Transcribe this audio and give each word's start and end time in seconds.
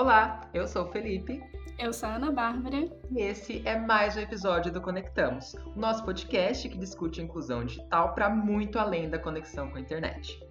Olá, 0.00 0.48
eu 0.54 0.66
sou 0.66 0.84
o 0.84 0.90
Felipe. 0.90 1.42
Eu 1.78 1.92
sou 1.92 2.08
a 2.08 2.14
Ana 2.14 2.32
Bárbara. 2.32 2.88
E 3.10 3.20
esse 3.20 3.60
é 3.66 3.78
mais 3.78 4.16
um 4.16 4.20
episódio 4.20 4.72
do 4.72 4.80
Conectamos, 4.80 5.52
o 5.76 5.78
nosso 5.78 6.02
podcast 6.06 6.66
que 6.70 6.78
discute 6.78 7.20
a 7.20 7.24
inclusão 7.24 7.66
digital 7.66 8.14
para 8.14 8.30
muito 8.30 8.78
além 8.78 9.10
da 9.10 9.18
conexão 9.18 9.68
com 9.68 9.76
a 9.76 9.80
internet. 9.80 10.42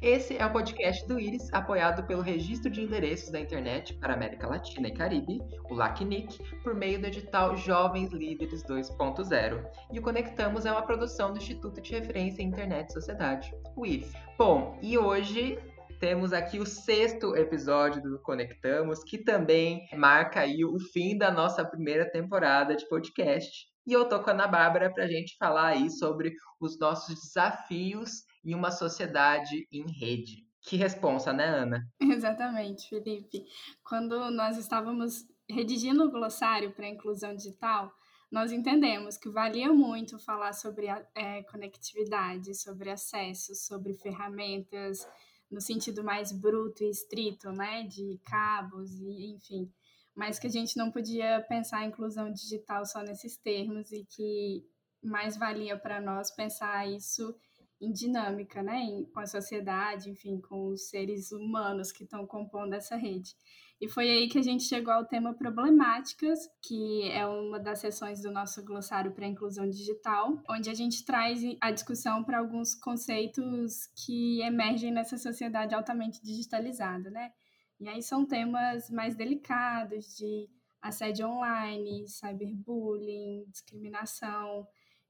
Esse 0.00 0.36
é 0.36 0.46
o 0.46 0.52
podcast 0.52 1.04
do 1.08 1.18
Iris, 1.18 1.52
apoiado 1.52 2.06
pelo 2.06 2.22
Registro 2.22 2.70
de 2.70 2.80
Endereços 2.80 3.30
da 3.32 3.40
Internet 3.40 3.92
para 3.94 4.14
América 4.14 4.46
Latina 4.46 4.86
e 4.86 4.94
Caribe, 4.94 5.42
o 5.68 5.74
LACNIC, 5.74 6.38
por 6.62 6.72
meio 6.72 7.00
do 7.00 7.08
edital 7.08 7.56
Jovens 7.56 8.12
Líderes 8.12 8.62
2.0. 8.62 9.68
E 9.90 9.98
o 9.98 10.02
Conectamos 10.02 10.64
é 10.64 10.70
uma 10.70 10.82
produção 10.82 11.32
do 11.32 11.38
Instituto 11.38 11.80
de 11.80 11.90
Referência 11.90 12.40
em 12.40 12.46
Internet 12.46 12.90
e 12.90 12.92
Sociedade, 12.92 13.52
o 13.74 13.84
Iris. 13.84 14.12
Bom, 14.38 14.78
e 14.80 14.96
hoje 14.96 15.58
temos 15.98 16.32
aqui 16.32 16.58
o 16.58 16.66
sexto 16.66 17.34
episódio 17.36 18.02
do 18.02 18.20
Conectamos, 18.20 19.02
que 19.02 19.18
também 19.18 19.88
marca 19.94 20.40
aí 20.40 20.64
o 20.64 20.78
fim 20.78 21.16
da 21.16 21.30
nossa 21.30 21.64
primeira 21.64 22.10
temporada 22.10 22.76
de 22.76 22.86
podcast. 22.88 23.66
E 23.86 23.92
eu 23.92 24.08
tô 24.08 24.22
com 24.22 24.30
a 24.30 24.32
Ana 24.32 24.46
Bárbara 24.46 24.92
para 24.92 25.04
a 25.04 25.08
gente 25.08 25.36
falar 25.38 25.68
aí 25.68 25.90
sobre 25.90 26.34
os 26.60 26.78
nossos 26.78 27.14
desafios 27.14 28.24
em 28.44 28.54
uma 28.54 28.70
sociedade 28.70 29.66
em 29.72 29.84
rede. 29.98 30.44
Que 30.60 30.76
responsa, 30.76 31.32
né, 31.32 31.46
Ana? 31.46 31.86
Exatamente, 32.00 32.88
Felipe. 32.88 33.44
Quando 33.82 34.30
nós 34.30 34.58
estávamos 34.58 35.24
redigindo 35.48 36.04
o 36.04 36.10
glossário 36.10 36.72
para 36.72 36.86
a 36.86 36.90
inclusão 36.90 37.34
digital, 37.34 37.92
nós 38.30 38.50
entendemos 38.50 39.16
que 39.16 39.30
valia 39.30 39.72
muito 39.72 40.18
falar 40.18 40.52
sobre 40.52 40.88
é, 41.14 41.42
conectividade, 41.44 42.54
sobre 42.54 42.90
acesso, 42.90 43.54
sobre 43.54 43.94
ferramentas 43.94 45.06
no 45.50 45.60
sentido 45.60 46.02
mais 46.02 46.32
bruto 46.32 46.82
e 46.82 46.90
estrito, 46.90 47.50
né, 47.52 47.84
de 47.84 48.20
cabos 48.24 48.90
e 49.00 49.34
enfim, 49.34 49.70
mas 50.14 50.38
que 50.38 50.46
a 50.46 50.50
gente 50.50 50.76
não 50.76 50.90
podia 50.90 51.44
pensar 51.48 51.78
a 51.78 51.86
inclusão 51.86 52.32
digital 52.32 52.84
só 52.84 53.00
nesses 53.02 53.36
termos 53.36 53.92
e 53.92 54.04
que 54.04 54.64
mais 55.02 55.36
valia 55.36 55.78
para 55.78 56.00
nós 56.00 56.30
pensar 56.34 56.88
isso 56.88 57.34
em 57.80 57.92
dinâmica, 57.92 58.62
né, 58.62 59.04
com 59.12 59.20
a 59.20 59.26
sociedade, 59.26 60.10
enfim, 60.10 60.40
com 60.40 60.68
os 60.68 60.88
seres 60.88 61.30
humanos 61.30 61.92
que 61.92 62.04
estão 62.04 62.26
compondo 62.26 62.74
essa 62.74 62.96
rede. 62.96 63.34
E 63.78 63.88
foi 63.88 64.08
aí 64.08 64.28
que 64.28 64.38
a 64.38 64.42
gente 64.42 64.64
chegou 64.64 64.92
ao 64.92 65.04
tema 65.04 65.34
problemáticas, 65.34 66.38
que 66.62 67.10
é 67.10 67.26
uma 67.26 67.60
das 67.60 67.80
sessões 67.80 68.22
do 68.22 68.30
nosso 68.30 68.64
glossário 68.64 69.12
para 69.12 69.26
inclusão 69.26 69.68
digital, 69.68 70.42
onde 70.48 70.70
a 70.70 70.74
gente 70.74 71.04
traz 71.04 71.42
a 71.60 71.70
discussão 71.70 72.24
para 72.24 72.38
alguns 72.38 72.74
conceitos 72.74 73.86
que 73.94 74.40
emergem 74.40 74.90
nessa 74.90 75.18
sociedade 75.18 75.74
altamente 75.74 76.22
digitalizada, 76.22 77.10
né? 77.10 77.32
E 77.78 77.86
aí 77.86 78.02
são 78.02 78.24
temas 78.24 78.88
mais 78.88 79.14
delicados 79.14 80.16
de 80.16 80.48
assédio 80.80 81.28
online, 81.28 82.08
cyberbullying, 82.08 83.44
discriminação, 83.50 84.66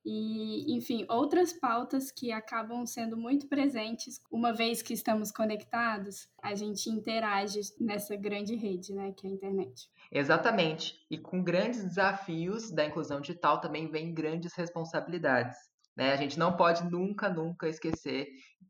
e, 0.09 0.73
enfim, 0.73 1.05
outras 1.09 1.53
pautas 1.53 2.13
que 2.13 2.31
acabam 2.31 2.87
sendo 2.87 3.17
muito 3.17 3.49
presentes, 3.49 4.21
uma 4.31 4.53
vez 4.53 4.81
que 4.81 4.95
estamos 4.95 5.33
conectados, 5.33 6.29
a 6.41 6.55
gente 6.55 6.89
interage 6.89 7.61
nessa 7.81 8.15
grande 8.15 8.55
rede, 8.55 8.95
né, 8.95 9.11
que 9.11 9.27
é 9.27 9.31
a 9.31 9.33
internet. 9.33 9.91
Exatamente. 10.13 11.05
E 11.11 11.19
com 11.19 11.43
grandes 11.43 11.83
desafios 11.83 12.71
da 12.71 12.87
inclusão 12.87 13.21
digital 13.21 13.61
também 13.61 13.91
vem 13.91 14.15
grandes 14.15 14.55
responsabilidades. 14.55 15.59
Né? 15.97 16.13
A 16.13 16.17
gente 16.17 16.39
não 16.39 16.57
pode 16.57 16.89
nunca, 16.89 17.29
nunca 17.29 17.69
esquecer 17.69 18.29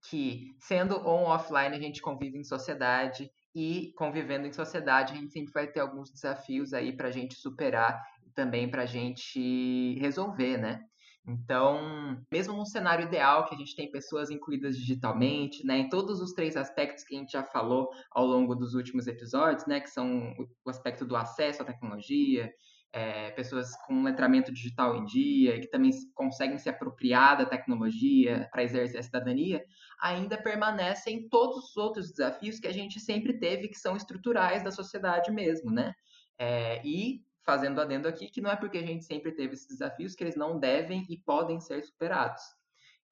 que, 0.08 0.56
sendo 0.58 0.96
on 1.06 1.24
offline, 1.24 1.76
a 1.76 1.80
gente 1.80 2.00
convive 2.00 2.38
em 2.38 2.44
sociedade 2.44 3.30
e 3.54 3.92
convivendo 3.98 4.46
em 4.46 4.52
sociedade, 4.52 5.12
a 5.12 5.16
gente 5.16 5.32
sempre 5.32 5.52
vai 5.52 5.66
ter 5.66 5.80
alguns 5.80 6.10
desafios 6.10 6.72
aí 6.72 6.96
para 6.96 7.08
a 7.08 7.12
gente 7.12 7.34
superar 7.34 8.02
e 8.26 8.30
também 8.30 8.70
para 8.70 8.84
a 8.84 8.86
gente 8.86 9.98
resolver, 9.98 10.56
né? 10.56 10.82
Então, 11.26 12.22
mesmo 12.30 12.54
num 12.54 12.64
cenário 12.64 13.06
ideal 13.06 13.46
que 13.46 13.54
a 13.54 13.58
gente 13.58 13.74
tem 13.74 13.90
pessoas 13.90 14.30
incluídas 14.30 14.76
digitalmente, 14.76 15.66
né, 15.66 15.78
em 15.78 15.88
todos 15.88 16.20
os 16.20 16.32
três 16.32 16.56
aspectos 16.56 17.02
que 17.02 17.16
a 17.16 17.18
gente 17.18 17.32
já 17.32 17.42
falou 17.42 17.90
ao 18.12 18.24
longo 18.24 18.54
dos 18.54 18.74
últimos 18.74 19.08
episódios, 19.08 19.66
né, 19.66 19.80
que 19.80 19.90
são 19.90 20.32
o 20.64 20.70
aspecto 20.70 21.04
do 21.04 21.16
acesso 21.16 21.62
à 21.62 21.64
tecnologia, 21.64 22.52
é, 22.92 23.30
pessoas 23.32 23.76
com 23.86 24.04
letramento 24.04 24.52
digital 24.52 24.96
em 24.96 25.04
dia, 25.04 25.60
que 25.60 25.66
também 25.66 25.90
conseguem 26.14 26.58
se 26.58 26.68
apropriar 26.68 27.36
da 27.36 27.44
tecnologia 27.44 28.48
para 28.52 28.62
exercer 28.62 29.00
a 29.00 29.02
cidadania, 29.02 29.64
ainda 30.00 30.40
permanecem 30.40 31.28
todos 31.28 31.70
os 31.70 31.76
outros 31.76 32.10
desafios 32.10 32.60
que 32.60 32.68
a 32.68 32.72
gente 32.72 33.00
sempre 33.00 33.38
teve, 33.38 33.68
que 33.68 33.78
são 33.78 33.96
estruturais 33.96 34.62
da 34.62 34.70
sociedade 34.70 35.30
mesmo, 35.32 35.70
né? 35.70 35.92
É, 36.38 36.80
e 36.86 37.20
fazendo 37.46 37.80
adendo 37.80 38.08
aqui 38.08 38.28
que 38.28 38.40
não 38.40 38.50
é 38.50 38.56
porque 38.56 38.78
a 38.78 38.86
gente 38.86 39.04
sempre 39.04 39.30
teve 39.32 39.54
esses 39.54 39.68
desafios 39.68 40.14
que 40.14 40.24
eles 40.24 40.36
não 40.36 40.58
devem 40.58 41.06
e 41.08 41.16
podem 41.16 41.60
ser 41.60 41.82
superados. 41.84 42.42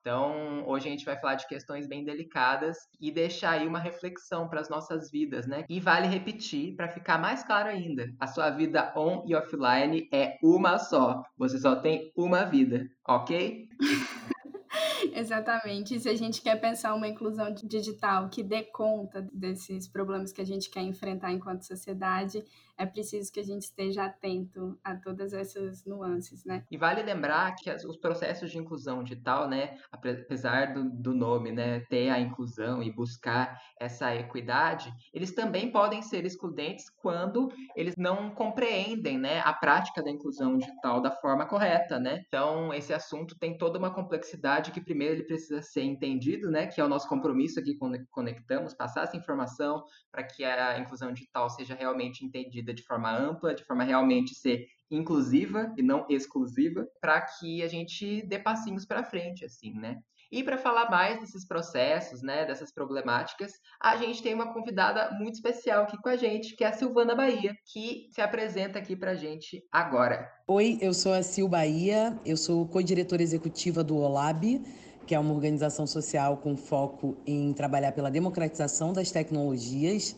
Então, 0.01 0.69
hoje 0.69 0.87
a 0.87 0.91
gente 0.91 1.05
vai 1.07 1.19
falar 1.19 1.37
de 1.37 1.49
questões 1.49 1.87
bem 1.87 2.05
delicadas 2.05 2.77
e 3.01 3.11
deixar 3.11 3.53
aí 3.53 3.67
uma 3.67 3.79
reflexão 3.79 4.47
para 4.47 4.61
as 4.61 4.69
nossas 4.69 5.11
vidas, 5.11 5.47
né? 5.47 5.65
E 5.67 5.81
vale 5.81 6.07
repetir 6.07 6.77
para 6.77 6.91
ficar 6.91 7.17
mais 7.17 7.43
claro 7.43 7.71
ainda: 7.71 8.13
a 8.21 8.27
sua 8.27 8.51
vida 8.51 8.93
on 8.95 9.25
e 9.27 9.35
offline 9.35 10.07
é 10.13 10.37
uma 10.43 10.79
só. 10.79 11.23
Você 11.39 11.59
só 11.59 11.77
tem 11.77 12.13
uma 12.15 12.45
vida, 12.45 12.87
ok? 13.07 13.67
Exatamente. 15.15 15.95
E 15.95 16.01
se 16.01 16.09
a 16.09 16.17
gente 16.17 16.43
quer 16.43 16.61
pensar 16.61 16.93
uma 16.93 17.07
inclusão 17.07 17.55
digital 17.55 18.29
que 18.29 18.43
dê 18.43 18.65
conta 18.65 19.23
desses 19.33 19.87
problemas 19.87 20.33
que 20.33 20.41
a 20.41 20.45
gente 20.45 20.69
quer 20.69 20.83
enfrentar 20.83 21.31
enquanto 21.31 21.63
sociedade, 21.63 22.45
é 22.77 22.85
preciso 22.85 23.33
que 23.33 23.41
a 23.41 23.45
gente 23.45 23.63
esteja 23.63 24.05
atento 24.05 24.79
a 24.83 24.97
todas 24.97 25.33
essas 25.33 25.85
nuances, 25.85 26.45
né? 26.45 26.65
E 26.71 26.77
vale 26.77 27.03
lembrar 27.03 27.55
que 27.55 27.71
os 27.71 27.97
processos 27.97 28.51
de 28.51 28.59
inclusão 28.59 29.03
digital, 29.03 29.49
né, 29.49 29.79
apesar 29.93 30.75
do, 30.75 30.91
do 30.91 31.15
nome, 31.15 31.53
né, 31.53 31.81
ter 31.89 32.11
a 32.11 32.19
inclusão 32.19 32.83
e 32.83 32.91
buscar 32.91 33.61
essa 33.79 34.15
equidade, 34.15 34.93
eles 35.13 35.33
também 35.33 35.71
podem 35.71 36.03
ser 36.03 36.25
excludentes 36.25 36.91
quando 36.91 37.53
eles 37.77 37.95
não 37.97 38.31
compreendem, 38.31 39.19
né, 39.19 39.41
a 39.45 39.53
prática 39.53 40.03
da 40.03 40.11
inclusão 40.11 40.59
digital 40.59 41.01
da 41.01 41.11
forma 41.11 41.47
correta, 41.47 41.99
né? 41.99 42.25
Então, 42.27 42.75
esse 42.75 42.93
assunto 42.93 43.39
tem 43.39 43.57
toda 43.57 43.79
uma 43.79 43.95
complexidade 43.95 44.73
que 44.73 44.81
primeiro 44.81 45.04
ele 45.05 45.25
precisa 45.25 45.63
ser 45.63 45.83
entendido, 45.83 46.51
né, 46.51 46.67
que 46.67 46.81
é 46.81 46.85
o 46.85 46.89
nosso 46.89 47.09
compromisso 47.09 47.61
aqui 47.61 47.77
quando 47.77 47.99
conectamos, 48.11 48.75
passar 48.75 49.05
essa 49.05 49.17
informação 49.17 49.85
para 50.11 50.23
que 50.23 50.45
a 50.45 50.79
inclusão 50.79 51.13
digital 51.13 51.49
seja 51.51 51.75
realmente 51.75 52.25
entendida 52.25 52.73
de 52.73 52.83
forma 52.83 53.11
ampla, 53.11 53.55
de 53.55 53.65
forma 53.65 53.85
realmente 53.85 54.35
ser 54.35 54.67
inclusiva 54.91 55.73
e 55.77 55.83
não 55.83 56.07
exclusiva, 56.09 56.87
para 57.01 57.21
que 57.21 57.63
a 57.63 57.69
gente 57.69 58.23
dê 58.27 58.39
passinhos 58.39 58.85
para 58.85 59.03
frente, 59.03 59.45
assim, 59.45 59.73
né? 59.73 59.99
E 60.33 60.43
para 60.43 60.59
falar 60.59 60.91
mais 60.91 61.21
desses 61.21 61.47
processos, 61.47 62.21
né, 62.21 62.45
dessas 62.45 62.73
problemáticas, 62.73 63.53
a 63.81 63.97
gente 63.97 64.21
tem 64.21 64.35
uma 64.35 64.53
convidada 64.53 65.11
muito 65.13 65.35
especial 65.35 65.85
aqui 65.85 65.97
com 66.03 66.09
a 66.09 66.17
gente, 66.17 66.57
que 66.57 66.65
é 66.65 66.69
a 66.69 66.73
Silvana 66.73 67.15
Bahia, 67.15 67.55
que 67.73 68.09
se 68.11 68.21
apresenta 68.21 68.79
aqui 68.79 68.97
para 68.97 69.13
a 69.13 69.15
gente 69.15 69.63
agora. 69.71 70.29
Oi, 70.49 70.77
eu 70.81 70.93
sou 70.93 71.13
a 71.13 71.23
Sil 71.23 71.47
Bahia, 71.47 72.19
eu 72.27 72.37
sou 72.37 72.67
co-diretora 72.67 73.23
executiva 73.23 73.85
do 73.85 73.97
OLAB, 73.97 74.61
que 75.07 75.15
é 75.15 75.19
uma 75.19 75.33
organização 75.33 75.87
social 75.87 76.37
com 76.39 76.57
foco 76.57 77.17
em 77.27 77.53
trabalhar 77.53 77.93
pela 77.93 78.11
democratização 78.11 78.93
das 78.93 79.11
tecnologias 79.11 80.17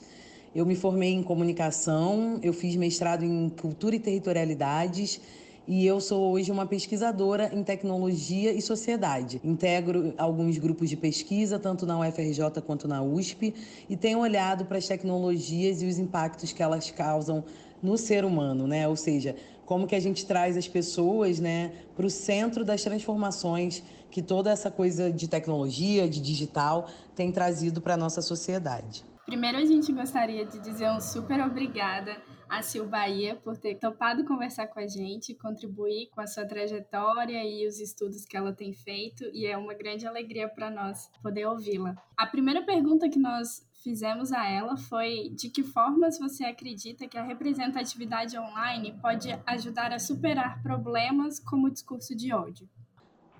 eu 0.57 0.65
me 0.65 0.75
formei 0.75 1.13
em 1.13 1.23
comunicação, 1.23 2.41
eu 2.43 2.51
fiz 2.51 2.77
mestrado 2.77 3.23
em 3.27 3.51
cultura 3.51 3.95
e 3.95 3.99
territorialidades 3.99 5.21
e 5.69 5.85
eu 5.85 6.01
sou 6.01 6.33
hoje 6.33 6.51
uma 6.51 6.65
pesquisadora 6.65 7.51
em 7.53 7.63
tecnologia 7.63 8.55
e 8.55 8.63
sociedade. 8.63 9.39
Integro 9.45 10.15
alguns 10.17 10.57
grupos 10.57 10.89
de 10.89 10.97
pesquisa, 10.97 11.59
tanto 11.59 11.85
na 11.85 12.01
UFRJ 12.01 12.63
quanto 12.65 12.89
na 12.89 13.03
USP, 13.03 13.53
e 13.87 13.99
tenho 13.99 14.21
olhado 14.21 14.65
para 14.65 14.79
as 14.79 14.87
tecnologias 14.87 15.83
e 15.83 15.87
os 15.87 15.99
impactos 15.99 16.55
que 16.55 16.63
elas 16.63 16.91
causam 16.91 17.45
no 17.83 17.99
ser 17.99 18.25
humano, 18.25 18.67
né? 18.67 18.89
Ou 18.89 18.97
seja, 18.97 19.37
como 19.67 19.87
que 19.87 19.95
a 19.95 20.01
gente 20.01 20.25
traz 20.25 20.57
as 20.57 20.67
pessoas, 20.67 21.39
né, 21.39 21.73
para 21.95 22.07
o 22.07 22.11
centro 22.11 22.65
das 22.65 22.83
transformações 22.83 23.83
que 24.11 24.23
toda 24.23 24.51
essa 24.51 24.71
coisa 24.71 25.13
de 25.13 25.29
tecnologia, 25.29 26.09
de 26.09 26.23
digital, 26.23 26.89
tem 27.15 27.31
trazido 27.31 27.83
para 27.83 27.95
a 27.95 27.97
nossa 27.97 28.23
sociedade. 28.23 29.05
Primeiro, 29.27 29.59
a 29.59 29.65
gente 29.65 29.93
gostaria 29.93 30.47
de 30.47 30.61
dizer 30.61 30.89
um 30.89 31.01
super 31.01 31.41
obrigada 31.41 32.17
a 32.49 32.63
Sil 32.63 32.87
Bahia 32.87 33.35
por 33.35 33.57
ter 33.57 33.75
topado 33.75 34.25
conversar 34.25 34.69
com 34.69 34.79
a 34.79 34.87
gente, 34.87 35.35
contribuir 35.35 36.09
com 36.15 36.21
a 36.21 36.29
sua 36.29 36.47
trajetória 36.47 37.43
e 37.45 37.67
os 37.67 37.81
estudos 37.81 38.25
que 38.25 38.37
ela 38.37 38.53
tem 38.53 38.73
feito, 38.73 39.25
e 39.33 39.47
é 39.47 39.57
uma 39.59 39.75
grande 39.75 40.07
alegria 40.07 40.49
para 40.49 40.71
nós 40.71 41.11
poder 41.21 41.45
ouvi-la. 41.47 41.97
A 42.17 42.25
primeira 42.25 42.65
pergunta 42.65 43.09
que 43.09 43.19
nós 43.19 43.66
fizemos 43.83 44.33
a 44.33 44.49
ela 44.49 44.77
foi 44.77 45.31
de 45.31 45.49
que 45.49 45.63
formas 45.63 46.19
você 46.19 46.45
acredita 46.45 47.07
que 47.07 47.19
a 47.19 47.23
representatividade 47.23 48.39
online 48.39 48.99
pode 49.01 49.29
ajudar 49.47 49.93
a 49.93 49.99
superar 49.99 50.63
problemas 50.63 51.39
como 51.39 51.67
o 51.67 51.71
discurso 51.71 52.15
de 52.15 52.33
ódio? 52.33 52.69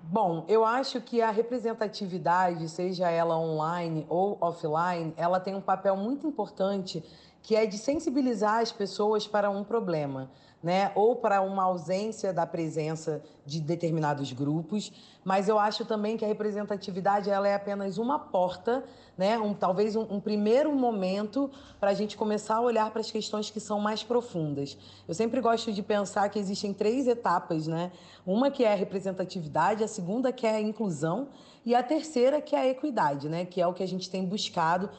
Bom, 0.03 0.45
eu 0.47 0.63
acho 0.63 1.01
que 1.01 1.21
a 1.21 1.31
representatividade, 1.31 2.69
seja 2.69 3.09
ela 3.09 3.37
online 3.37 4.05
ou 4.07 4.37
offline, 4.39 5.13
ela 5.17 5.39
tem 5.39 5.53
um 5.53 5.61
papel 5.61 5.97
muito 5.97 6.25
importante 6.25 7.03
que 7.43 7.55
é 7.55 7.65
de 7.65 7.77
sensibilizar 7.77 8.59
as 8.59 8.71
pessoas 8.71 9.27
para 9.27 9.49
um 9.49 9.63
problema 9.63 10.29
né? 10.61 10.91
ou 10.95 11.15
para 11.15 11.41
uma 11.41 11.63
ausência 11.63 12.33
da 12.33 12.45
presença 12.45 13.21
de 13.45 13.61
determinados 13.61 14.33
grupos, 14.33 14.91
mas 15.23 15.47
eu 15.47 15.59
acho 15.59 15.85
também 15.85 16.17
que 16.17 16.25
a 16.25 16.27
representatividade 16.27 17.29
ela 17.29 17.47
é 17.47 17.53
apenas 17.53 17.97
uma 17.97 18.17
porta, 18.17 18.83
né? 19.17 19.37
um, 19.37 19.53
talvez 19.53 19.95
um, 19.95 20.01
um 20.09 20.19
primeiro 20.19 20.73
momento 20.73 21.49
para 21.79 21.91
a 21.91 21.93
gente 21.93 22.17
começar 22.17 22.55
a 22.55 22.61
olhar 22.61 22.89
para 22.91 23.01
as 23.01 23.11
questões 23.11 23.49
que 23.49 23.59
são 23.59 23.79
mais 23.79 24.03
profundas. 24.03 24.77
Eu 25.07 25.13
sempre 25.13 25.39
gosto 25.41 25.71
de 25.71 25.83
pensar 25.83 26.27
que 26.29 26.39
existem 26.39 26.73
três 26.73 27.07
etapas, 27.07 27.67
né? 27.67 27.91
uma 28.25 28.49
que 28.49 28.63
é 28.63 28.73
a 28.73 28.75
representatividade, 28.75 29.83
a 29.83 29.87
segunda 29.87 30.31
que 30.31 30.45
é 30.45 30.55
a 30.55 30.61
inclusão 30.61 31.29
e 31.65 31.75
a 31.75 31.83
terceira 31.83 32.41
que 32.41 32.55
é 32.55 32.59
a 32.59 32.67
equidade, 32.67 33.29
né? 33.29 33.45
que 33.45 33.61
é 33.61 33.67
o 33.67 33.73
que 33.73 33.83
a 33.83 33.87
gente 33.87 34.09
tem 34.09 34.25
buscado, 34.25 34.89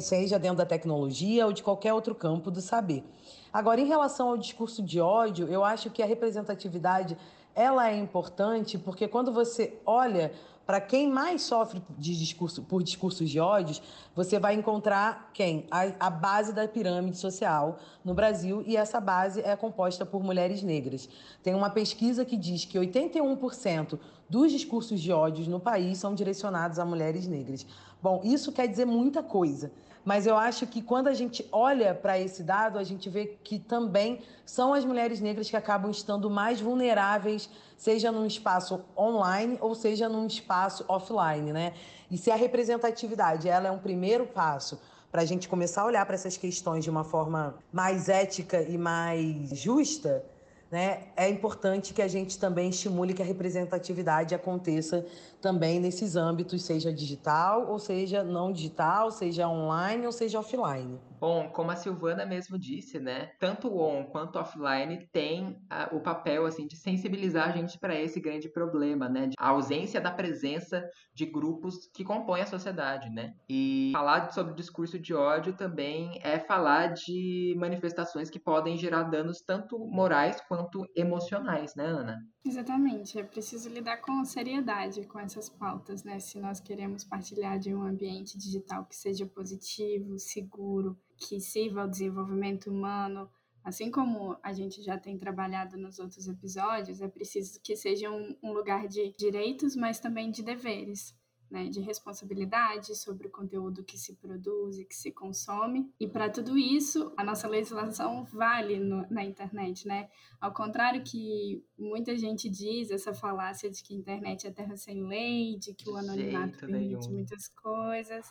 seja 0.00 0.38
dentro 0.38 0.58
da 0.58 0.66
tecnologia 0.66 1.46
ou 1.46 1.52
de 1.52 1.62
qualquer 1.62 1.92
outro 1.92 2.14
campo 2.14 2.50
do 2.50 2.60
saber. 2.60 3.04
Agora, 3.52 3.80
em 3.80 3.86
relação 3.86 4.28
ao 4.28 4.36
discurso 4.36 4.82
de 4.82 5.00
ódio, 5.00 5.48
eu 5.48 5.64
acho 5.64 5.90
que 5.90 6.02
a 6.02 6.06
representatividade 6.06 7.16
ela 7.54 7.88
é 7.88 7.96
importante 7.96 8.76
porque 8.76 9.06
quando 9.06 9.32
você 9.32 9.78
olha 9.86 10.32
para 10.66 10.80
quem 10.80 11.08
mais 11.08 11.42
sofre 11.42 11.82
de 11.98 12.18
discurso, 12.18 12.62
por 12.62 12.82
discursos 12.82 13.28
de 13.28 13.38
ódios, 13.38 13.82
você 14.14 14.38
vai 14.38 14.54
encontrar 14.54 15.30
quem? 15.34 15.66
A, 15.70 16.06
a, 16.06 16.10
base 16.10 16.52
da 16.52 16.66
pirâmide 16.66 17.18
social 17.18 17.78
no 18.04 18.14
Brasil, 18.14 18.62
e 18.66 18.76
essa 18.76 19.00
base 19.00 19.40
é 19.42 19.54
composta 19.56 20.06
por 20.06 20.22
mulheres 20.22 20.62
negras. 20.62 21.08
Tem 21.42 21.54
uma 21.54 21.68
pesquisa 21.68 22.24
que 22.24 22.36
diz 22.36 22.64
que 22.64 22.78
81% 22.78 23.98
dos 24.28 24.50
discursos 24.50 25.00
de 25.00 25.12
ódios 25.12 25.46
no 25.46 25.60
país 25.60 25.98
são 25.98 26.14
direcionados 26.14 26.78
a 26.78 26.84
mulheres 26.84 27.26
negras. 27.26 27.66
Bom, 28.02 28.22
isso 28.24 28.52
quer 28.52 28.66
dizer 28.66 28.86
muita 28.86 29.22
coisa. 29.22 29.70
Mas 30.04 30.26
eu 30.26 30.36
acho 30.36 30.66
que 30.66 30.82
quando 30.82 31.08
a 31.08 31.14
gente 31.14 31.46
olha 31.50 31.94
para 31.94 32.18
esse 32.18 32.42
dado, 32.42 32.78
a 32.78 32.84
gente 32.84 33.08
vê 33.08 33.38
que 33.42 33.58
também 33.58 34.20
são 34.44 34.74
as 34.74 34.84
mulheres 34.84 35.20
negras 35.20 35.48
que 35.48 35.56
acabam 35.56 35.90
estando 35.90 36.28
mais 36.28 36.60
vulneráveis, 36.60 37.48
seja 37.76 38.12
num 38.12 38.26
espaço 38.26 38.84
online 38.96 39.56
ou 39.60 39.74
seja 39.74 40.08
num 40.08 40.26
espaço 40.26 40.84
offline, 40.88 41.52
né? 41.52 41.72
E 42.10 42.18
se 42.18 42.30
a 42.30 42.36
representatividade 42.36 43.48
ela 43.48 43.68
é 43.68 43.70
um 43.70 43.78
primeiro 43.78 44.26
passo 44.26 44.78
para 45.10 45.22
a 45.22 45.24
gente 45.24 45.48
começar 45.48 45.82
a 45.82 45.86
olhar 45.86 46.04
para 46.04 46.16
essas 46.16 46.36
questões 46.36 46.84
de 46.84 46.90
uma 46.90 47.04
forma 47.04 47.54
mais 47.72 48.08
ética 48.08 48.60
e 48.60 48.76
mais 48.76 49.48
justa, 49.50 50.24
né, 50.70 51.04
é 51.16 51.28
importante 51.28 51.94
que 51.94 52.02
a 52.02 52.08
gente 52.08 52.36
também 52.36 52.70
estimule 52.70 53.14
que 53.14 53.22
a 53.22 53.24
representatividade 53.24 54.34
aconteça 54.34 55.06
também 55.44 55.78
nesses 55.78 56.16
âmbitos, 56.16 56.62
seja 56.62 56.90
digital, 56.90 57.70
ou 57.70 57.78
seja 57.78 58.24
não 58.24 58.50
digital, 58.50 59.10
seja 59.10 59.46
online 59.46 60.06
ou 60.06 60.12
seja 60.12 60.38
offline. 60.38 60.98
Bom, 61.20 61.50
como 61.50 61.70
a 61.70 61.76
Silvana 61.76 62.24
mesmo 62.24 62.58
disse, 62.58 62.98
né, 62.98 63.30
tanto 63.38 63.68
o 63.68 63.78
on 63.78 64.04
quanto 64.04 64.38
offline 64.38 65.06
tem 65.12 65.58
a, 65.68 65.94
o 65.94 66.00
papel 66.00 66.46
assim 66.46 66.66
de 66.66 66.76
sensibilizar 66.76 67.50
a 67.50 67.52
gente 67.52 67.78
para 67.78 67.94
esse 67.94 68.20
grande 68.20 68.48
problema, 68.48 69.06
né, 69.06 69.28
a 69.38 69.50
ausência 69.50 70.00
da 70.00 70.10
presença 70.10 70.82
de 71.14 71.26
grupos 71.26 71.90
que 71.94 72.04
compõem 72.04 72.40
a 72.40 72.46
sociedade, 72.46 73.10
né? 73.10 73.34
E 73.46 73.90
falar 73.92 74.32
sobre 74.32 74.54
discurso 74.54 74.98
de 74.98 75.12
ódio 75.12 75.52
também 75.52 76.18
é 76.22 76.38
falar 76.38 76.94
de 76.94 77.54
manifestações 77.58 78.30
que 78.30 78.38
podem 78.38 78.78
gerar 78.78 79.04
danos 79.04 79.42
tanto 79.42 79.78
morais 79.78 80.40
quanto 80.48 80.86
emocionais, 80.96 81.74
né, 81.74 81.84
Ana? 81.84 82.18
Exatamente, 82.46 83.18
é 83.18 83.22
preciso 83.24 83.70
lidar 83.70 83.96
com 84.02 84.22
seriedade 84.22 85.06
com 85.06 85.18
essas 85.18 85.48
pautas, 85.48 86.04
né? 86.04 86.20
Se 86.20 86.38
nós 86.38 86.60
queremos 86.60 87.02
partilhar 87.02 87.58
de 87.58 87.74
um 87.74 87.82
ambiente 87.82 88.36
digital 88.36 88.84
que 88.84 88.94
seja 88.94 89.24
positivo, 89.24 90.18
seguro, 90.18 90.94
que 91.16 91.40
sirva 91.40 91.82
ao 91.82 91.88
desenvolvimento 91.88 92.70
humano, 92.70 93.30
assim 93.64 93.90
como 93.90 94.36
a 94.42 94.52
gente 94.52 94.82
já 94.82 94.98
tem 94.98 95.16
trabalhado 95.16 95.78
nos 95.78 95.98
outros 95.98 96.28
episódios, 96.28 97.00
é 97.00 97.08
preciso 97.08 97.58
que 97.62 97.74
seja 97.74 98.10
um, 98.10 98.36
um 98.42 98.52
lugar 98.52 98.86
de 98.88 99.14
direitos, 99.18 99.74
mas 99.74 99.98
também 99.98 100.30
de 100.30 100.42
deveres 100.42 101.16
né, 101.50 101.68
de 101.68 101.80
responsabilidade 101.80 102.96
sobre 102.96 103.26
o 103.26 103.30
conteúdo 103.30 103.84
que 103.84 103.96
se 103.96 104.14
produz 104.14 104.78
e 104.78 104.84
que 104.84 104.94
se 104.94 105.12
consome. 105.12 105.92
E 106.00 106.08
para 106.08 106.28
tudo 106.28 106.58
isso, 106.58 107.12
a 107.16 107.24
nossa 107.24 107.48
legislação 107.48 108.24
vale 108.24 108.78
no, 108.78 109.06
na 109.10 109.24
internet, 109.24 109.86
né? 109.86 110.08
Ao 110.40 110.52
contrário 110.52 111.02
que 111.02 111.64
muita 111.78 112.16
gente 112.16 112.48
diz, 112.48 112.90
essa 112.90 113.14
falácia 113.14 113.70
de 113.70 113.82
que 113.82 113.94
a 113.94 113.96
internet 113.96 114.46
é 114.46 114.50
terra 114.50 114.76
sem 114.76 115.06
lei, 115.06 115.56
de 115.58 115.74
que 115.74 115.88
o 115.88 115.96
anonimato 115.96 116.58
Jeito 116.58 116.66
permite 116.66 117.06
nenhum. 117.06 117.12
muitas 117.12 117.48
coisas. 117.48 118.26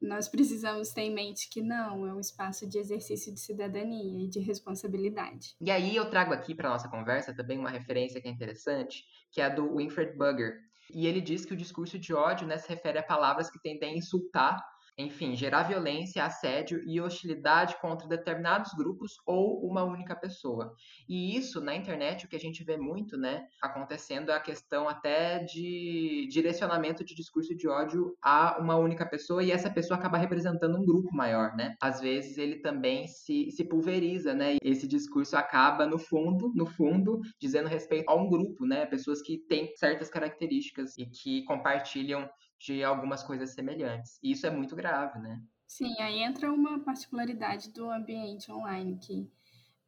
Nós 0.00 0.28
precisamos 0.28 0.90
ter 0.90 1.02
em 1.02 1.14
mente 1.14 1.48
que 1.48 1.62
não, 1.62 2.06
é 2.06 2.12
um 2.12 2.20
espaço 2.20 2.68
de 2.68 2.78
exercício 2.78 3.32
de 3.32 3.40
cidadania 3.40 4.24
e 4.24 4.28
de 4.28 4.40
responsabilidade. 4.40 5.56
E 5.60 5.70
aí 5.70 5.96
eu 5.96 6.10
trago 6.10 6.34
aqui 6.34 6.54
para 6.54 6.68
nossa 6.68 6.88
conversa 6.88 7.34
também 7.34 7.58
uma 7.58 7.70
referência 7.70 8.20
que 8.20 8.28
é 8.28 8.30
interessante, 8.30 9.04
que 9.32 9.40
é 9.40 9.46
a 9.46 9.48
do 9.48 9.76
Winfred 9.76 10.16
Bugger, 10.16 10.60
e 10.92 11.06
ele 11.06 11.20
diz 11.20 11.44
que 11.44 11.52
o 11.52 11.56
discurso 11.56 11.98
de 11.98 12.14
ódio 12.14 12.46
né, 12.46 12.58
se 12.58 12.68
refere 12.68 12.98
a 12.98 13.02
palavras 13.02 13.50
que 13.50 13.58
tendem 13.58 13.94
a 13.94 13.96
insultar 13.96 14.64
enfim, 14.98 15.36
gerar 15.36 15.64
violência, 15.64 16.24
assédio 16.24 16.82
e 16.86 17.00
hostilidade 17.00 17.78
contra 17.80 18.08
determinados 18.08 18.72
grupos 18.72 19.12
ou 19.26 19.66
uma 19.66 19.84
única 19.84 20.16
pessoa. 20.16 20.74
E 21.08 21.36
isso 21.36 21.60
na 21.60 21.74
internet 21.74 22.24
o 22.24 22.28
que 22.28 22.36
a 22.36 22.40
gente 22.40 22.64
vê 22.64 22.76
muito, 22.76 23.16
né, 23.16 23.46
acontecendo 23.60 24.30
é 24.30 24.34
a 24.34 24.40
questão 24.40 24.88
até 24.88 25.38
de 25.40 26.26
direcionamento 26.30 27.04
de 27.04 27.14
discurso 27.14 27.54
de 27.54 27.68
ódio 27.68 28.16
a 28.22 28.58
uma 28.60 28.76
única 28.76 29.06
pessoa 29.06 29.42
e 29.42 29.50
essa 29.50 29.70
pessoa 29.70 29.98
acaba 29.98 30.16
representando 30.18 30.78
um 30.78 30.84
grupo 30.84 31.14
maior, 31.14 31.54
né? 31.54 31.74
Às 31.80 32.00
vezes 32.00 32.38
ele 32.38 32.60
também 32.60 33.06
se, 33.06 33.50
se 33.50 33.64
pulveriza, 33.64 34.34
né? 34.34 34.54
E 34.54 34.58
esse 34.62 34.86
discurso 34.86 35.36
acaba 35.36 35.86
no 35.86 35.98
fundo, 35.98 36.52
no 36.54 36.66
fundo, 36.66 37.20
dizendo 37.40 37.68
respeito 37.68 38.08
a 38.08 38.14
um 38.14 38.28
grupo, 38.28 38.64
né? 38.66 38.86
Pessoas 38.86 39.20
que 39.22 39.38
têm 39.48 39.74
certas 39.76 40.08
características 40.08 40.96
e 40.96 41.06
que 41.06 41.44
compartilham 41.44 42.28
de 42.58 42.82
algumas 42.82 43.22
coisas 43.22 43.50
semelhantes. 43.50 44.18
E 44.22 44.32
isso 44.32 44.46
é 44.46 44.50
muito 44.50 44.74
grave, 44.74 45.18
né? 45.18 45.42
Sim, 45.66 46.00
aí 46.00 46.22
entra 46.22 46.52
uma 46.52 46.78
particularidade 46.80 47.70
do 47.70 47.90
ambiente 47.90 48.50
online, 48.52 48.98
que 48.98 49.28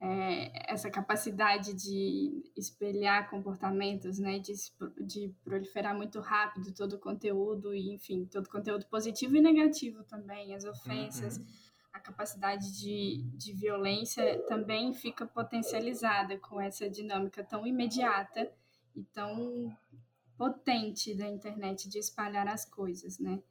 é 0.00 0.73
essa 0.73 0.91
capacidade 0.91 1.73
de 1.75 2.44
espelhar 2.56 3.29
comportamentos, 3.29 4.19
né, 4.19 4.38
de, 4.38 4.53
de 5.00 5.35
proliferar 5.43 5.97
muito 5.97 6.20
rápido 6.20 6.73
todo 6.73 6.94
o 6.94 6.99
conteúdo, 6.99 7.75
e 7.75 7.93
enfim, 7.93 8.25
todo 8.26 8.47
o 8.47 8.50
conteúdo 8.50 8.87
positivo 8.87 9.37
e 9.37 9.41
negativo 9.41 10.05
também, 10.05 10.55
as 10.55 10.65
ofensas, 10.65 11.39
uhum. 11.39 11.46
a 11.93 11.98
capacidade 11.98 12.79
de, 12.79 13.25
de 13.34 13.53
violência 13.53 14.41
também 14.46 14.94
fica 14.94 15.27
potencializada 15.27 16.39
com 16.39 16.60
essa 16.60 16.89
dinâmica 16.89 17.43
tão 17.43 17.67
imediata 17.67 18.48
e 18.94 19.03
tão 19.03 19.77
potente 20.39 21.15
da 21.15 21.27
internet 21.27 21.89
de 21.89 21.99
espalhar 21.99 22.47
as 22.47 22.65
coisas, 22.65 23.19
né? 23.19 23.43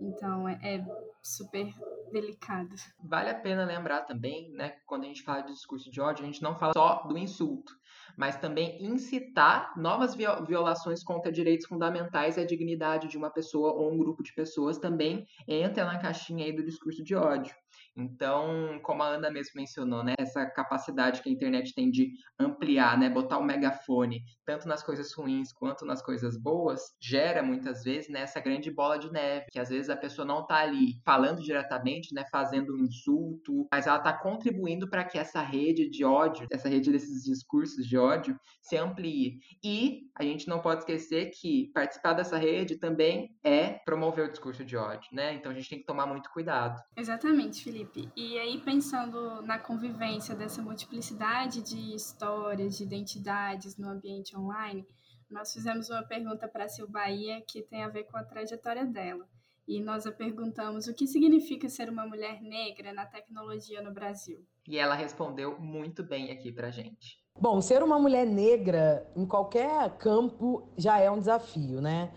Então 0.00 0.48
é, 0.48 0.58
é, 0.62 0.86
super 1.22 1.66
delicado. 2.12 2.74
Vale 3.04 3.30
a 3.30 3.34
pena 3.34 3.64
lembrar 3.64 4.02
também, 4.02 4.50
né, 4.52 4.76
quando 4.86 5.04
a 5.04 5.08
gente 5.08 5.22
fala 5.22 5.42
de 5.42 5.52
discurso 5.52 5.90
de 5.90 6.00
ódio, 6.00 6.22
a 6.22 6.26
gente 6.26 6.42
não 6.42 6.56
fala 6.56 6.72
só 6.72 7.02
do 7.02 7.18
insulto, 7.18 7.72
mas 8.16 8.36
também 8.36 8.82
incitar 8.82 9.74
novas 9.76 10.14
violações 10.14 11.02
contra 11.02 11.30
direitos 11.30 11.66
fundamentais 11.66 12.36
e 12.36 12.40
a 12.40 12.46
dignidade 12.46 13.08
de 13.08 13.18
uma 13.18 13.30
pessoa 13.30 13.72
ou 13.72 13.92
um 13.92 13.98
grupo 13.98 14.22
de 14.22 14.32
pessoas 14.32 14.78
também 14.78 15.26
entra 15.46 15.84
na 15.84 15.98
caixinha 15.98 16.44
aí 16.44 16.52
do 16.52 16.64
discurso 16.64 17.02
de 17.02 17.14
ódio. 17.14 17.54
Então, 17.96 18.78
como 18.82 19.02
a 19.02 19.08
Ana 19.08 19.30
mesmo 19.30 19.52
mencionou, 19.56 20.04
né, 20.04 20.14
essa 20.18 20.46
capacidade 20.46 21.22
que 21.22 21.28
a 21.28 21.32
internet 21.32 21.74
tem 21.74 21.90
de 21.90 22.12
ampliar, 22.38 22.98
né, 22.98 23.08
botar 23.10 23.38
o 23.38 23.44
megafone 23.44 24.22
tanto 24.44 24.68
nas 24.68 24.82
coisas 24.82 25.12
ruins 25.14 25.52
quanto 25.52 25.84
nas 25.84 26.00
coisas 26.02 26.40
boas, 26.40 26.80
gera 27.00 27.42
muitas 27.42 27.82
vezes 27.82 28.08
né, 28.08 28.20
essa 28.20 28.40
grande 28.40 28.70
bola 28.70 28.98
de 28.98 29.10
neve, 29.12 29.46
que 29.50 29.58
às 29.58 29.68
vezes 29.68 29.90
a 29.90 29.96
pessoa 29.96 30.24
não 30.24 30.42
está 30.42 30.56
ali 30.56 30.94
falando 31.04 31.42
diretamente, 31.42 32.14
né, 32.14 32.24
fazendo 32.30 32.74
um 32.74 32.78
insulto, 32.78 33.66
mas 33.70 33.86
ela 33.86 33.98
está 33.98 34.12
contribuindo 34.12 34.88
para 34.88 35.04
que 35.04 35.18
essa 35.18 35.42
rede 35.42 35.90
de 35.90 36.04
ódio, 36.04 36.46
essa 36.50 36.68
rede 36.68 36.90
desses 36.90 37.24
discursos 37.24 37.86
de 37.86 37.98
ódio 37.98 38.38
se 38.62 38.76
amplie. 38.76 39.38
E 39.64 40.02
a 40.16 40.22
gente 40.22 40.48
não 40.48 40.60
pode 40.60 40.80
esquecer 40.80 41.30
que 41.30 41.70
participar 41.72 42.12
dessa 42.14 42.38
rede 42.38 42.78
também 42.78 43.30
é 43.44 43.78
promover 43.84 44.26
o 44.26 44.30
discurso 44.30 44.64
de 44.64 44.76
ódio, 44.76 45.08
né? 45.12 45.34
Então 45.34 45.50
a 45.50 45.54
gente 45.54 45.68
tem 45.68 45.78
que 45.78 45.86
tomar 45.86 46.06
muito 46.06 46.30
cuidado. 46.30 46.80
Exatamente, 46.96 47.57
Felipe. 47.62 47.78
Felipe. 47.88 48.12
E 48.16 48.38
aí, 48.38 48.58
pensando 48.58 49.42
na 49.42 49.58
convivência 49.58 50.34
dessa 50.34 50.62
multiplicidade 50.62 51.62
de 51.62 51.94
histórias, 51.94 52.76
de 52.76 52.84
identidades 52.84 53.76
no 53.76 53.88
ambiente 53.88 54.36
online, 54.36 54.86
nós 55.30 55.52
fizemos 55.52 55.90
uma 55.90 56.02
pergunta 56.02 56.48
para 56.48 56.64
a 56.64 56.68
Sil 56.72 56.88
Bahia 56.88 57.42
que 57.46 57.62
tem 57.62 57.82
a 57.82 57.88
ver 57.88 58.04
com 58.04 58.16
a 58.16 58.24
trajetória 58.24 58.84
dela. 58.86 59.26
E 59.66 59.82
nós 59.82 60.06
a 60.06 60.12
perguntamos 60.12 60.86
o 60.86 60.94
que 60.94 61.06
significa 61.06 61.68
ser 61.68 61.90
uma 61.90 62.06
mulher 62.06 62.40
negra 62.40 62.92
na 62.94 63.04
tecnologia 63.04 63.82
no 63.82 63.92
Brasil. 63.92 64.42
E 64.66 64.78
ela 64.78 64.94
respondeu 64.94 65.60
muito 65.60 66.02
bem 66.02 66.30
aqui 66.30 66.50
para 66.50 66.70
gente. 66.70 67.22
Bom, 67.38 67.60
ser 67.60 67.82
uma 67.82 67.98
mulher 67.98 68.26
negra 68.26 69.06
em 69.14 69.26
qualquer 69.26 69.90
campo 69.98 70.72
já 70.76 70.98
é 70.98 71.10
um 71.10 71.20
desafio, 71.20 71.82
né? 71.82 72.10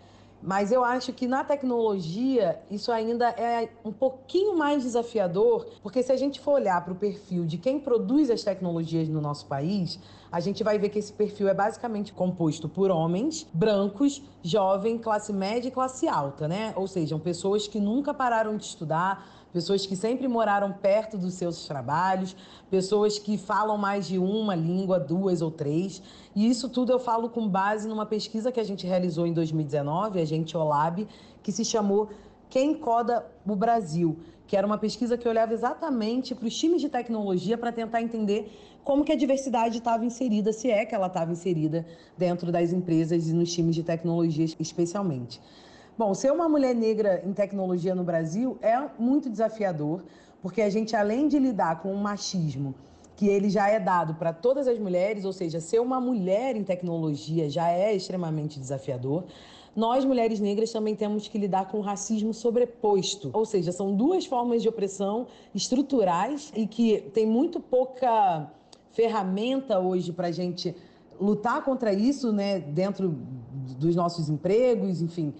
Mas 0.43 0.71
eu 0.71 0.83
acho 0.83 1.13
que 1.13 1.27
na 1.27 1.43
tecnologia 1.43 2.60
isso 2.69 2.91
ainda 2.91 3.29
é 3.29 3.69
um 3.86 3.91
pouquinho 3.91 4.57
mais 4.57 4.83
desafiador, 4.83 5.67
porque 5.83 6.01
se 6.01 6.12
a 6.12 6.17
gente 6.17 6.39
for 6.39 6.53
olhar 6.53 6.83
para 6.83 6.93
o 6.93 6.95
perfil 6.95 7.45
de 7.45 7.57
quem 7.57 7.79
produz 7.79 8.29
as 8.29 8.43
tecnologias 8.43 9.07
no 9.07 9.21
nosso 9.21 9.45
país, 9.45 10.00
a 10.31 10.39
gente 10.39 10.63
vai 10.63 10.79
ver 10.79 10.89
que 10.89 10.97
esse 10.97 11.11
perfil 11.11 11.50
é 11.50 11.53
basicamente 11.53 12.13
composto 12.13 12.69
por 12.69 12.89
homens 12.89 13.45
brancos, 13.53 14.21
jovem, 14.41 14.97
classe 14.97 15.33
média 15.33 15.67
e 15.67 15.71
classe 15.71 16.07
alta, 16.07 16.47
né? 16.47 16.71
Ou 16.77 16.88
seja, 16.88 17.19
pessoas 17.19 17.67
que 17.67 17.79
nunca 17.81 18.13
pararam 18.13 18.55
de 18.55 18.63
estudar, 18.63 19.27
pessoas 19.51 19.85
que 19.85 19.95
sempre 19.95 20.29
moraram 20.29 20.71
perto 20.71 21.17
dos 21.17 21.33
seus 21.33 21.65
trabalhos, 21.65 22.35
pessoas 22.69 23.19
que 23.19 23.38
falam 23.38 23.77
mais 23.77 24.07
de 24.07 24.17
uma 24.17 24.55
língua, 24.55 24.97
duas 24.97 25.41
ou 25.41 25.51
três. 25.51 26.01
E 26.33 26.50
isso 26.50 26.69
tudo 26.69 26.93
eu 26.93 27.00
falo 27.00 27.29
com 27.29 27.50
base 27.50 27.85
numa 27.88 28.05
pesquisa 28.05 28.53
que 28.53 28.59
a 28.59 28.63
gente 28.63 28.88
realizou 28.88 29.27
em 29.27 29.33
2019, 29.33 30.21
a 30.21 30.25
gente 30.25 30.55
Olab, 30.55 31.05
que 31.43 31.51
se 31.51 31.65
chamou 31.65 32.09
Quem 32.50 32.73
Coda 32.73 33.25
o 33.45 33.55
Brasil, 33.55 34.17
que 34.51 34.58
era 34.58 34.67
uma 34.67 34.77
pesquisa 34.77 35.17
que 35.17 35.29
olhava 35.29 35.53
exatamente 35.53 36.36
para 36.36 36.46
os 36.46 36.58
times 36.58 36.81
de 36.81 36.89
tecnologia 36.89 37.58
para 37.58 37.72
tentar 37.72 38.01
entender 38.01 38.51
como 38.84 39.05
que 39.05 39.13
a 39.13 39.15
diversidade 39.15 39.77
estava 39.77 40.03
inserida, 40.03 40.51
se 40.51 40.70
é 40.70 40.86
que 40.86 40.93
ela 40.93 41.08
estava 41.08 41.31
inserida 41.31 41.86
dentro 42.17 42.51
das 42.51 42.74
empresas 42.74 43.29
e 43.29 43.34
nos 43.34 43.50
times 43.53 43.74
de 43.74 43.81
tecnologia 43.81 44.43
especialmente. 44.60 45.39
Bom, 45.98 46.13
ser 46.13 46.34
uma 46.34 46.50
mulher 46.50 46.75
negra 46.75 47.24
em 47.25 47.31
tecnologia 47.31 47.96
no 47.96 48.03
Brasil 48.03 48.58
é 48.62 48.77
muito 49.00 49.29
desafiador, 49.29 50.03
porque 50.41 50.62
a 50.62 50.70
gente, 50.70 50.98
além 50.98 51.29
de 51.29 51.39
lidar 51.39 51.81
com 51.81 51.93
o 51.93 51.98
machismo, 51.98 52.75
que 53.15 53.29
ele 53.29 53.50
já 53.50 53.70
é 53.70 53.79
dado 53.79 54.15
para 54.15 54.34
todas 54.34 54.67
as 54.67 54.77
mulheres, 54.77 55.24
ou 55.24 55.31
seja, 55.31 55.62
ser 55.62 55.79
uma 55.79 56.01
mulher 56.01 56.58
em 56.58 56.63
tecnologia 56.65 57.50
já 57.50 57.70
é 57.70 57.96
extremamente 57.96 58.60
desafiador. 58.60 59.24
Nós, 59.75 60.04
mulheres 60.04 60.40
negras, 60.40 60.72
também 60.72 60.96
temos 60.96 61.28
que 61.28 61.38
lidar 61.38 61.70
com 61.70 61.78
o 61.78 61.82
racismo 61.82 62.34
sobreposto, 62.34 63.30
ou 63.34 63.46
seja, 63.46 63.72
são 63.72 63.96
duas 63.96 64.25
formas 64.25 64.62
de 64.62 64.68
opressão 64.68 65.28
estruturais 65.56 66.51
e 66.56 66.68
que 66.68 67.01
tem 67.13 67.25
muito 67.25 67.60
pouca 67.60 68.51
ferramenta 68.92 69.80
hoje 69.80 70.12
para 70.12 70.28
a 70.28 70.32
gente 70.32 70.75
lutar 71.20 71.63
contra 71.63 71.94
isso, 71.94 72.34
né, 72.34 72.60
dentro 72.60 73.18
dos 73.80 73.96
nossos 73.96 74.30
empregos, 74.30 75.01
enfim 75.01 75.34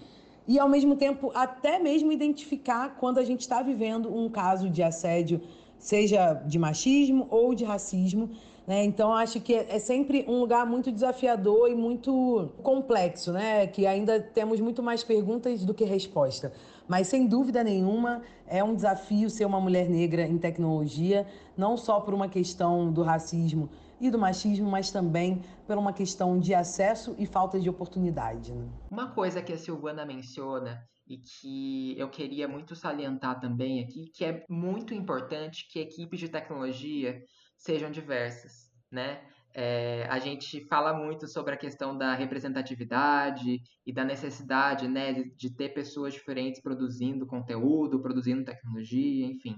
e, 0.46 0.58
ao 0.58 0.68
mesmo 0.68 0.96
tempo, 0.96 1.30
até 1.34 1.78
mesmo 1.78 2.10
identificar 2.10 2.96
quando 2.96 3.18
a 3.18 3.24
gente 3.24 3.40
está 3.40 3.62
vivendo 3.62 4.14
um 4.14 4.28
caso 4.28 4.68
de 4.68 4.82
assédio, 4.82 5.40
seja 5.78 6.34
de 6.34 6.58
machismo 6.58 7.26
ou 7.30 7.54
de 7.54 7.64
racismo. 7.64 8.30
Né? 8.66 8.84
Então, 8.84 9.12
acho 9.12 9.40
que 9.40 9.54
é 9.54 9.78
sempre 9.78 10.24
um 10.28 10.38
lugar 10.38 10.64
muito 10.64 10.92
desafiador 10.92 11.70
e 11.70 11.74
muito 11.74 12.50
complexo, 12.62 13.32
né? 13.32 13.66
que 13.66 13.86
ainda 13.86 14.20
temos 14.20 14.60
muito 14.60 14.82
mais 14.82 15.02
perguntas 15.02 15.64
do 15.64 15.74
que 15.74 15.84
resposta. 15.84 16.52
Mas, 16.86 17.08
sem 17.08 17.26
dúvida 17.26 17.64
nenhuma, 17.64 18.22
é 18.46 18.62
um 18.62 18.74
desafio 18.74 19.30
ser 19.30 19.44
uma 19.44 19.60
mulher 19.60 19.88
negra 19.88 20.22
em 20.22 20.38
tecnologia, 20.38 21.26
não 21.56 21.76
só 21.76 22.00
por 22.00 22.14
uma 22.14 22.28
questão 22.28 22.92
do 22.92 23.02
racismo 23.02 23.68
e 24.00 24.10
do 24.10 24.18
machismo, 24.18 24.68
mas 24.70 24.90
também 24.90 25.42
por 25.66 25.78
uma 25.78 25.92
questão 25.92 26.38
de 26.38 26.54
acesso 26.54 27.14
e 27.18 27.26
falta 27.26 27.58
de 27.58 27.70
oportunidade. 27.70 28.52
Né? 28.52 28.68
Uma 28.90 29.12
coisa 29.12 29.40
que 29.40 29.52
a 29.52 29.58
Silvana 29.58 30.04
menciona 30.04 30.82
e 31.06 31.18
que 31.18 31.98
eu 31.98 32.08
queria 32.08 32.46
muito 32.48 32.74
salientar 32.74 33.40
também 33.40 33.80
aqui, 33.80 34.10
que 34.14 34.24
é 34.24 34.44
muito 34.48 34.94
importante 34.94 35.66
que 35.70 35.80
equipes 35.80 36.20
de 36.20 36.28
tecnologia 36.28 37.20
sejam 37.62 37.90
diversas, 37.90 38.70
né? 38.90 39.24
É, 39.54 40.06
a 40.08 40.18
gente 40.18 40.64
fala 40.66 40.94
muito 40.94 41.28
sobre 41.28 41.54
a 41.54 41.58
questão 41.58 41.96
da 41.96 42.14
representatividade 42.14 43.62
e 43.86 43.92
da 43.92 44.02
necessidade 44.04 44.88
né, 44.88 45.12
de, 45.12 45.54
ter 45.54 45.68
pessoas 45.68 46.14
diferentes 46.14 46.62
produzindo 46.62 47.26
conteúdo, 47.26 48.00
produzindo 48.00 48.44
tecnologia, 48.44 49.26
enfim. 49.26 49.56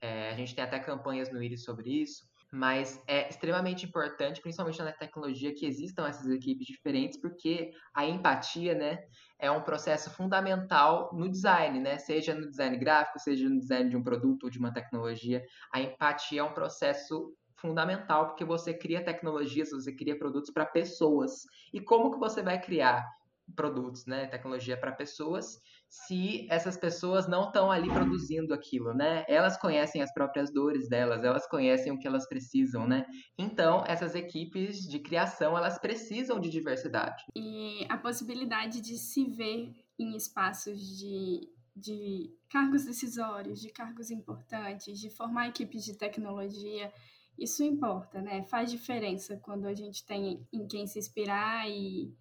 É, 0.00 0.30
a 0.30 0.34
gente 0.34 0.54
tem 0.54 0.64
até 0.64 0.78
campanhas 0.80 1.30
no 1.30 1.42
IRIS 1.42 1.64
sobre 1.64 1.90
isso 1.90 2.24
mas 2.56 3.02
é 3.06 3.28
extremamente 3.28 3.84
importante, 3.84 4.40
principalmente 4.40 4.82
na 4.82 4.90
tecnologia, 4.90 5.54
que 5.54 5.66
existam 5.66 6.08
essas 6.08 6.26
equipes 6.30 6.66
diferentes, 6.66 7.20
porque 7.20 7.70
a 7.94 8.06
empatia, 8.06 8.74
né, 8.74 8.98
é 9.38 9.50
um 9.50 9.62
processo 9.62 10.10
fundamental 10.10 11.10
no 11.12 11.30
design, 11.30 11.78
né, 11.80 11.98
seja 11.98 12.34
no 12.34 12.48
design 12.48 12.78
gráfico, 12.78 13.18
seja 13.20 13.46
no 13.46 13.58
design 13.58 13.90
de 13.90 13.96
um 13.96 14.02
produto 14.02 14.44
ou 14.44 14.50
de 14.50 14.58
uma 14.58 14.72
tecnologia, 14.72 15.44
a 15.70 15.82
empatia 15.82 16.40
é 16.40 16.44
um 16.44 16.54
processo 16.54 17.34
fundamental, 17.56 18.28
porque 18.28 18.44
você 18.44 18.72
cria 18.72 19.04
tecnologias, 19.04 19.70
você 19.70 19.94
cria 19.94 20.18
produtos 20.18 20.50
para 20.50 20.64
pessoas. 20.64 21.42
E 21.72 21.80
como 21.80 22.12
que 22.12 22.18
você 22.18 22.42
vai 22.42 22.60
criar 22.60 23.06
produtos, 23.54 24.06
né, 24.06 24.26
tecnologia 24.26 24.76
para 24.76 24.92
pessoas, 24.92 25.60
se 26.04 26.46
essas 26.50 26.76
pessoas 26.76 27.26
não 27.26 27.44
estão 27.44 27.70
ali 27.70 27.88
produzindo 27.88 28.52
aquilo, 28.52 28.92
né? 28.92 29.24
Elas 29.26 29.56
conhecem 29.56 30.02
as 30.02 30.12
próprias 30.12 30.52
dores 30.52 30.88
delas, 30.88 31.24
elas 31.24 31.48
conhecem 31.48 31.90
o 31.90 31.98
que 31.98 32.06
elas 32.06 32.28
precisam, 32.28 32.86
né? 32.86 33.06
Então, 33.38 33.82
essas 33.86 34.14
equipes 34.14 34.86
de 34.86 34.98
criação, 34.98 35.56
elas 35.56 35.78
precisam 35.78 36.38
de 36.38 36.50
diversidade. 36.50 37.24
E 37.34 37.86
a 37.88 37.96
possibilidade 37.96 38.80
de 38.80 38.98
se 38.98 39.24
ver 39.24 39.72
em 39.98 40.14
espaços 40.14 40.78
de, 40.98 41.48
de 41.74 42.30
cargos 42.50 42.84
decisórios, 42.84 43.60
de 43.60 43.70
cargos 43.70 44.10
importantes, 44.10 45.00
de 45.00 45.08
formar 45.08 45.48
equipes 45.48 45.82
de 45.82 45.96
tecnologia, 45.96 46.92
isso 47.38 47.64
importa, 47.64 48.20
né? 48.20 48.44
Faz 48.44 48.70
diferença 48.70 49.38
quando 49.42 49.66
a 49.66 49.74
gente 49.74 50.04
tem 50.04 50.46
em 50.52 50.66
quem 50.66 50.86
se 50.86 50.98
inspirar 50.98 51.68
e 51.68 52.14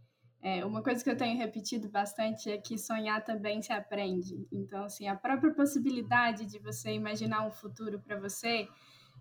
é, 0.48 0.64
uma 0.64 0.84
coisa 0.84 1.04
que 1.04 1.10
eu 1.10 1.18
tenho 1.18 1.36
repetido 1.40 1.90
bastante 1.90 2.52
é 2.52 2.58
que 2.60 2.78
sonhar 2.78 3.24
também 3.24 3.64
se 3.64 3.74
aprende. 3.74 4.48
Então, 4.52 4.84
assim, 4.84 5.08
a 5.08 5.16
própria 5.16 5.52
possibilidade 5.52 6.46
de 6.46 6.60
você 6.60 6.94
imaginar 6.94 7.48
um 7.48 7.50
futuro 7.50 8.00
para 8.00 8.20
você 8.20 8.68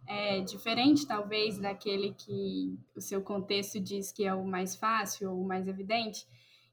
é 0.07 0.43
diferente, 0.43 1.07
talvez, 1.07 1.57
daquele 1.57 2.13
que 2.13 2.79
o 2.95 3.01
seu 3.01 3.23
contexto 3.23 3.81
diz 3.81 4.13
que 4.13 4.27
é 4.27 4.35
o 4.35 4.45
mais 4.45 4.77
fácil 4.77 5.31
ou 5.31 5.41
o 5.41 5.49
mais 5.49 5.67
evidente. 5.67 6.27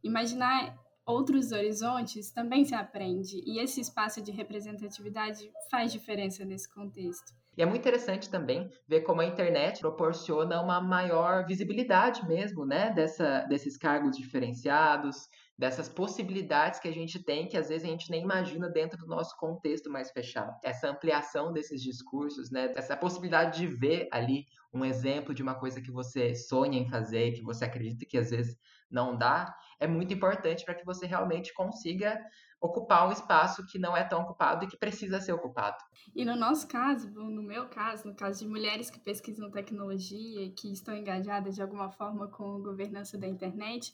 Imaginar 0.03 0.77
outros 1.05 1.53
horizontes 1.53 2.29
também 2.29 2.65
se 2.65 2.75
aprende. 2.75 3.41
E 3.45 3.57
esse 3.57 3.79
espaço 3.79 4.21
de 4.21 4.33
representatividade 4.33 5.49
faz 5.69 5.93
diferença 5.93 6.43
nesse 6.43 6.67
contexto. 6.69 7.40
E 7.57 7.61
é 7.61 7.65
muito 7.65 7.81
interessante 7.81 8.29
também 8.29 8.69
ver 8.87 9.01
como 9.01 9.19
a 9.19 9.25
internet 9.25 9.81
proporciona 9.81 10.61
uma 10.61 10.79
maior 10.79 11.45
visibilidade 11.45 12.25
mesmo, 12.25 12.65
né, 12.65 12.91
dessa, 12.91 13.41
desses 13.41 13.75
cargos 13.75 14.15
diferenciados, 14.15 15.27
dessas 15.57 15.89
possibilidades 15.89 16.79
que 16.79 16.87
a 16.87 16.93
gente 16.93 17.23
tem 17.23 17.47
que 17.47 17.57
às 17.57 17.67
vezes 17.69 17.85
a 17.87 17.91
gente 17.91 18.09
nem 18.09 18.23
imagina 18.23 18.69
dentro 18.69 18.97
do 18.97 19.05
nosso 19.05 19.35
contexto 19.37 19.91
mais 19.91 20.09
fechado. 20.11 20.57
Essa 20.63 20.89
ampliação 20.89 21.51
desses 21.51 21.81
discursos, 21.81 22.49
né, 22.49 22.71
essa 22.75 22.95
possibilidade 22.95 23.59
de 23.59 23.67
ver 23.67 24.07
ali 24.11 24.45
um 24.73 24.85
exemplo 24.85 25.33
de 25.33 25.43
uma 25.43 25.53
coisa 25.53 25.81
que 25.81 25.91
você 25.91 26.33
sonha 26.33 26.79
em 26.79 26.89
fazer, 26.89 27.33
que 27.33 27.43
você 27.43 27.65
acredita 27.65 28.05
que 28.05 28.17
às 28.17 28.31
vezes 28.31 28.57
não 28.89 29.17
dá, 29.17 29.55
é 29.79 29.87
muito 29.87 30.13
importante 30.13 30.63
para 30.65 30.75
que 30.75 30.85
você 30.85 31.05
realmente 31.05 31.53
consiga 31.53 32.19
ocupar 32.61 33.09
um 33.09 33.11
espaço 33.11 33.65
que 33.65 33.79
não 33.79 33.97
é 33.97 34.03
tão 34.03 34.21
ocupado 34.21 34.63
e 34.63 34.67
que 34.67 34.77
precisa 34.77 35.19
ser 35.19 35.33
ocupado. 35.33 35.83
E 36.15 36.23
no 36.23 36.35
nosso 36.35 36.67
caso, 36.67 37.09
no 37.09 37.41
meu 37.41 37.67
caso, 37.67 38.07
no 38.07 38.15
caso 38.15 38.39
de 38.39 38.47
mulheres 38.47 38.91
que 38.91 38.99
pesquisam 38.99 39.49
tecnologia 39.49 40.43
e 40.43 40.51
que 40.51 40.71
estão 40.71 40.95
engajadas 40.95 41.55
de 41.55 41.61
alguma 41.61 41.89
forma 41.89 42.27
com 42.27 42.61
governança 42.61 43.17
da 43.17 43.27
internet, 43.27 43.91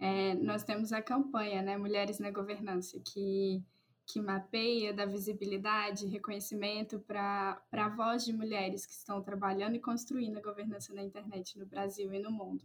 é, 0.00 0.34
nós 0.34 0.64
temos 0.64 0.92
a 0.92 1.00
campanha, 1.00 1.62
né, 1.62 1.76
Mulheres 1.76 2.18
na 2.18 2.30
Governança, 2.30 3.00
que, 3.00 3.62
que 4.06 4.20
mapeia, 4.20 4.92
dá 4.92 5.04
visibilidade, 5.06 6.06
reconhecimento 6.06 6.98
para 7.00 7.60
a 7.72 7.88
voz 7.88 8.24
de 8.24 8.32
mulheres 8.32 8.84
que 8.84 8.92
estão 8.92 9.22
trabalhando 9.22 9.76
e 9.76 9.80
construindo 9.80 10.38
a 10.38 10.42
governança 10.42 10.92
na 10.92 11.02
internet 11.02 11.58
no 11.58 11.66
Brasil 11.66 12.12
e 12.12 12.18
no 12.18 12.30
mundo. 12.30 12.64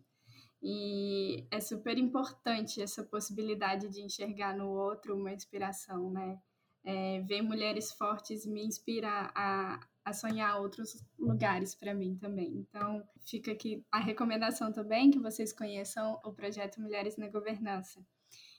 E 0.65 1.45
é 1.51 1.59
super 1.59 1.97
importante 1.97 2.81
essa 2.81 3.03
possibilidade 3.03 3.89
de 3.89 4.01
enxergar 4.01 4.55
no 4.55 4.69
outro 4.69 5.13
uma 5.13 5.33
inspiração, 5.33 6.09
né? 6.09 6.39
É, 6.85 7.19
ver 7.21 7.41
mulheres 7.41 7.91
fortes 7.91 8.45
me 8.45 8.63
inspira 8.65 9.29
a, 9.35 9.79
a 10.05 10.13
sonhar 10.13 10.61
outros 10.61 11.05
lugares 11.19 11.75
para 11.75 11.93
mim 11.93 12.15
também. 12.15 12.55
Então, 12.55 13.03
fica 13.25 13.51
aqui 13.51 13.85
a 13.91 13.99
recomendação 13.99 14.71
também 14.71 15.11
que 15.11 15.19
vocês 15.19 15.51
conheçam 15.51 16.17
o 16.23 16.31
projeto 16.31 16.79
Mulheres 16.79 17.17
na 17.17 17.27
Governança. 17.27 18.01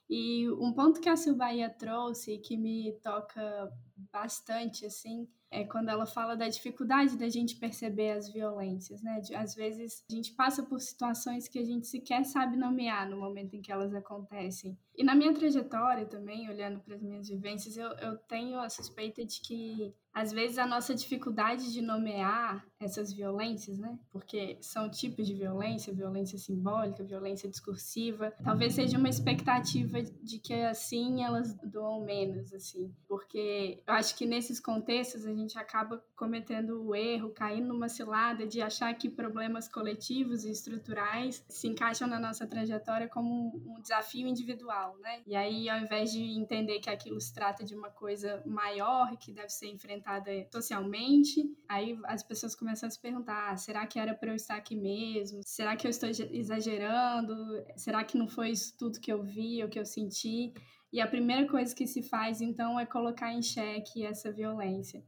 E 0.08 0.50
um 0.50 0.74
ponto 0.74 1.00
que 1.00 1.08
a 1.08 1.16
Silbaia 1.16 1.70
trouxe 1.70 2.36
que 2.38 2.56
me 2.56 2.92
toca 3.02 3.72
bastante, 3.96 4.84
assim, 4.86 5.28
é 5.54 5.64
quando 5.64 5.88
ela 5.88 6.04
fala 6.04 6.34
da 6.34 6.48
dificuldade 6.48 7.16
da 7.16 7.28
gente 7.28 7.56
perceber 7.56 8.10
as 8.10 8.28
violências, 8.32 9.00
né? 9.02 9.20
De, 9.20 9.34
às 9.34 9.54
vezes 9.54 10.04
a 10.10 10.12
gente 10.12 10.32
passa 10.32 10.64
por 10.64 10.80
situações 10.80 11.46
que 11.46 11.58
a 11.58 11.64
gente 11.64 11.86
sequer 11.86 12.24
sabe 12.24 12.56
nomear 12.56 13.08
no 13.08 13.16
momento 13.16 13.54
em 13.54 13.62
que 13.62 13.70
elas 13.70 13.94
acontecem. 13.94 14.76
E 14.96 15.04
na 15.04 15.14
minha 15.14 15.32
trajetória 15.32 16.06
também, 16.06 16.48
olhando 16.48 16.80
para 16.80 16.94
as 16.94 17.02
minhas 17.02 17.28
vivências, 17.28 17.76
eu, 17.76 17.88
eu 17.98 18.16
tenho 18.16 18.58
a 18.58 18.68
suspeita 18.68 19.24
de 19.24 19.40
que 19.40 19.94
às 20.12 20.30
vezes 20.30 20.58
a 20.58 20.66
nossa 20.66 20.94
dificuldade 20.94 21.72
de 21.72 21.82
nomear 21.82 22.64
essas 22.78 23.12
violências, 23.12 23.78
né? 23.78 23.98
Porque 24.12 24.56
são 24.60 24.88
tipos 24.88 25.26
de 25.26 25.34
violência, 25.34 25.92
violência 25.92 26.38
simbólica, 26.38 27.02
violência 27.02 27.48
discursiva, 27.48 28.32
talvez 28.44 28.74
seja 28.74 28.96
uma 28.96 29.08
expectativa 29.08 30.00
de 30.00 30.38
que 30.38 30.54
assim 30.54 31.24
elas 31.24 31.52
doam 31.64 32.04
menos, 32.04 32.52
assim. 32.52 32.94
Porque 33.08 33.82
eu 33.86 33.94
acho 33.94 34.16
que 34.16 34.24
nesses 34.24 34.58
contextos 34.58 35.26
a 35.26 35.34
gente 35.34 35.58
acaba 35.58 36.02
cometendo 36.16 36.82
o 36.82 36.94
erro, 36.94 37.30
caindo 37.30 37.68
numa 37.68 37.88
cilada 37.88 38.46
de 38.46 38.62
achar 38.62 38.92
que 38.94 39.10
problemas 39.10 39.68
coletivos 39.68 40.44
e 40.44 40.50
estruturais 40.50 41.44
se 41.48 41.68
encaixam 41.68 42.08
na 42.08 42.18
nossa 42.18 42.46
trajetória 42.46 43.08
como 43.08 43.62
um 43.66 43.80
desafio 43.80 44.26
individual, 44.26 44.96
né? 44.98 45.22
E 45.26 45.36
aí, 45.36 45.68
ao 45.68 45.78
invés 45.78 46.12
de 46.12 46.22
entender 46.22 46.80
que 46.80 46.88
aquilo 46.88 47.20
se 47.20 47.34
trata 47.34 47.64
de 47.64 47.74
uma 47.74 47.90
coisa 47.90 48.42
maior 48.46 49.16
que 49.18 49.32
deve 49.32 49.50
ser 49.50 49.68
enfrentada 49.68 50.30
socialmente, 50.50 51.44
aí 51.68 51.98
as 52.04 52.22
pessoas 52.22 52.54
começam 52.54 52.86
a 52.86 52.90
se 52.90 52.98
perguntar: 52.98 53.50
ah, 53.50 53.56
será 53.56 53.86
que 53.86 53.98
era 53.98 54.14
para 54.14 54.30
eu 54.30 54.36
estar 54.36 54.56
aqui 54.56 54.76
mesmo? 54.76 55.40
Será 55.44 55.76
que 55.76 55.86
eu 55.86 55.90
estou 55.90 56.08
exagerando? 56.08 57.34
Será 57.76 58.02
que 58.02 58.16
não 58.16 58.28
foi 58.28 58.50
isso 58.50 58.74
tudo 58.78 59.00
que 59.00 59.12
eu 59.12 59.22
vi 59.22 59.62
ou 59.62 59.68
que 59.68 59.78
eu 59.78 59.84
senti? 59.84 60.54
E 60.94 61.00
a 61.00 61.08
primeira 61.08 61.44
coisa 61.48 61.74
que 61.74 61.88
se 61.88 62.04
faz, 62.04 62.40
então, 62.40 62.78
é 62.78 62.86
colocar 62.86 63.32
em 63.32 63.42
xeque 63.42 64.06
essa 64.06 64.30
violência, 64.30 65.04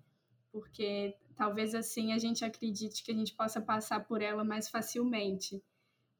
porque 0.50 1.14
talvez 1.36 1.76
assim 1.76 2.12
a 2.12 2.18
gente 2.18 2.44
acredite 2.44 3.04
que 3.04 3.12
a 3.12 3.14
gente 3.14 3.32
possa 3.36 3.60
passar 3.60 4.00
por 4.00 4.20
ela 4.20 4.42
mais 4.42 4.68
facilmente. 4.68 5.62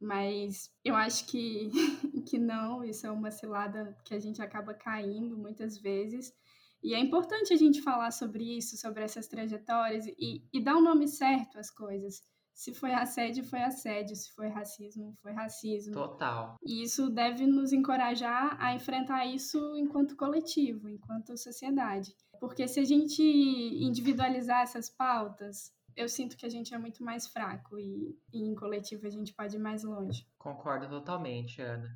Mas 0.01 0.73
eu 0.85 0.95
acho 0.95 1.27
que, 1.27 1.69
que 2.31 2.39
não, 2.39 2.85
isso 2.85 3.09
é 3.09 3.11
uma 3.11 3.33
cilada 3.33 3.99
que 4.05 4.15
a 4.15 4.21
gente 4.21 4.41
acaba 4.41 4.73
caindo 4.73 5.37
muitas 5.37 5.77
vezes. 5.77 6.33
E 6.81 6.95
é 6.95 7.01
importante 7.01 7.53
a 7.53 7.57
gente 7.57 7.83
falar 7.83 8.13
sobre 8.13 8.45
isso, 8.57 8.77
sobre 8.77 9.03
essas 9.03 9.27
trajetórias 9.27 10.07
e, 10.07 10.47
e 10.53 10.63
dar 10.63 10.77
o 10.77 10.81
nome 10.81 11.09
certo 11.09 11.59
às 11.59 11.73
coisas. 11.73 12.23
Se 12.57 12.73
foi 12.73 12.95
assédio, 12.95 13.45
foi 13.45 13.63
assédio. 13.63 14.17
Se 14.17 14.33
foi 14.33 14.49
racismo, 14.49 15.15
foi 15.23 15.33
racismo. 15.33 15.93
Total. 15.93 16.57
E 16.65 16.83
isso 16.83 17.11
deve 17.11 17.47
nos 17.47 17.71
encorajar 17.71 18.57
a 18.59 18.75
enfrentar 18.75 19.27
isso 19.27 19.77
enquanto 19.77 20.17
coletivo, 20.17 20.89
enquanto 20.89 21.37
sociedade. 21.37 22.15
Porque 22.41 22.67
se 22.67 22.81
a 22.81 22.85
gente 22.85 23.23
individualizar 23.23 24.63
essas 24.63 24.89
pautas, 24.89 25.71
eu 25.95 26.09
sinto 26.09 26.35
que 26.35 26.47
a 26.47 26.49
gente 26.49 26.75
é 26.75 26.79
muito 26.79 27.05
mais 27.05 27.27
fraco 27.27 27.79
e, 27.79 28.19
e 28.33 28.43
em 28.43 28.55
coletivo 28.55 29.07
a 29.07 29.11
gente 29.11 29.35
pode 29.35 29.57
ir 29.57 29.61
mais 29.61 29.85
longe. 29.85 30.27
Concordo 30.39 30.89
totalmente, 30.89 31.61
Ana. 31.61 31.89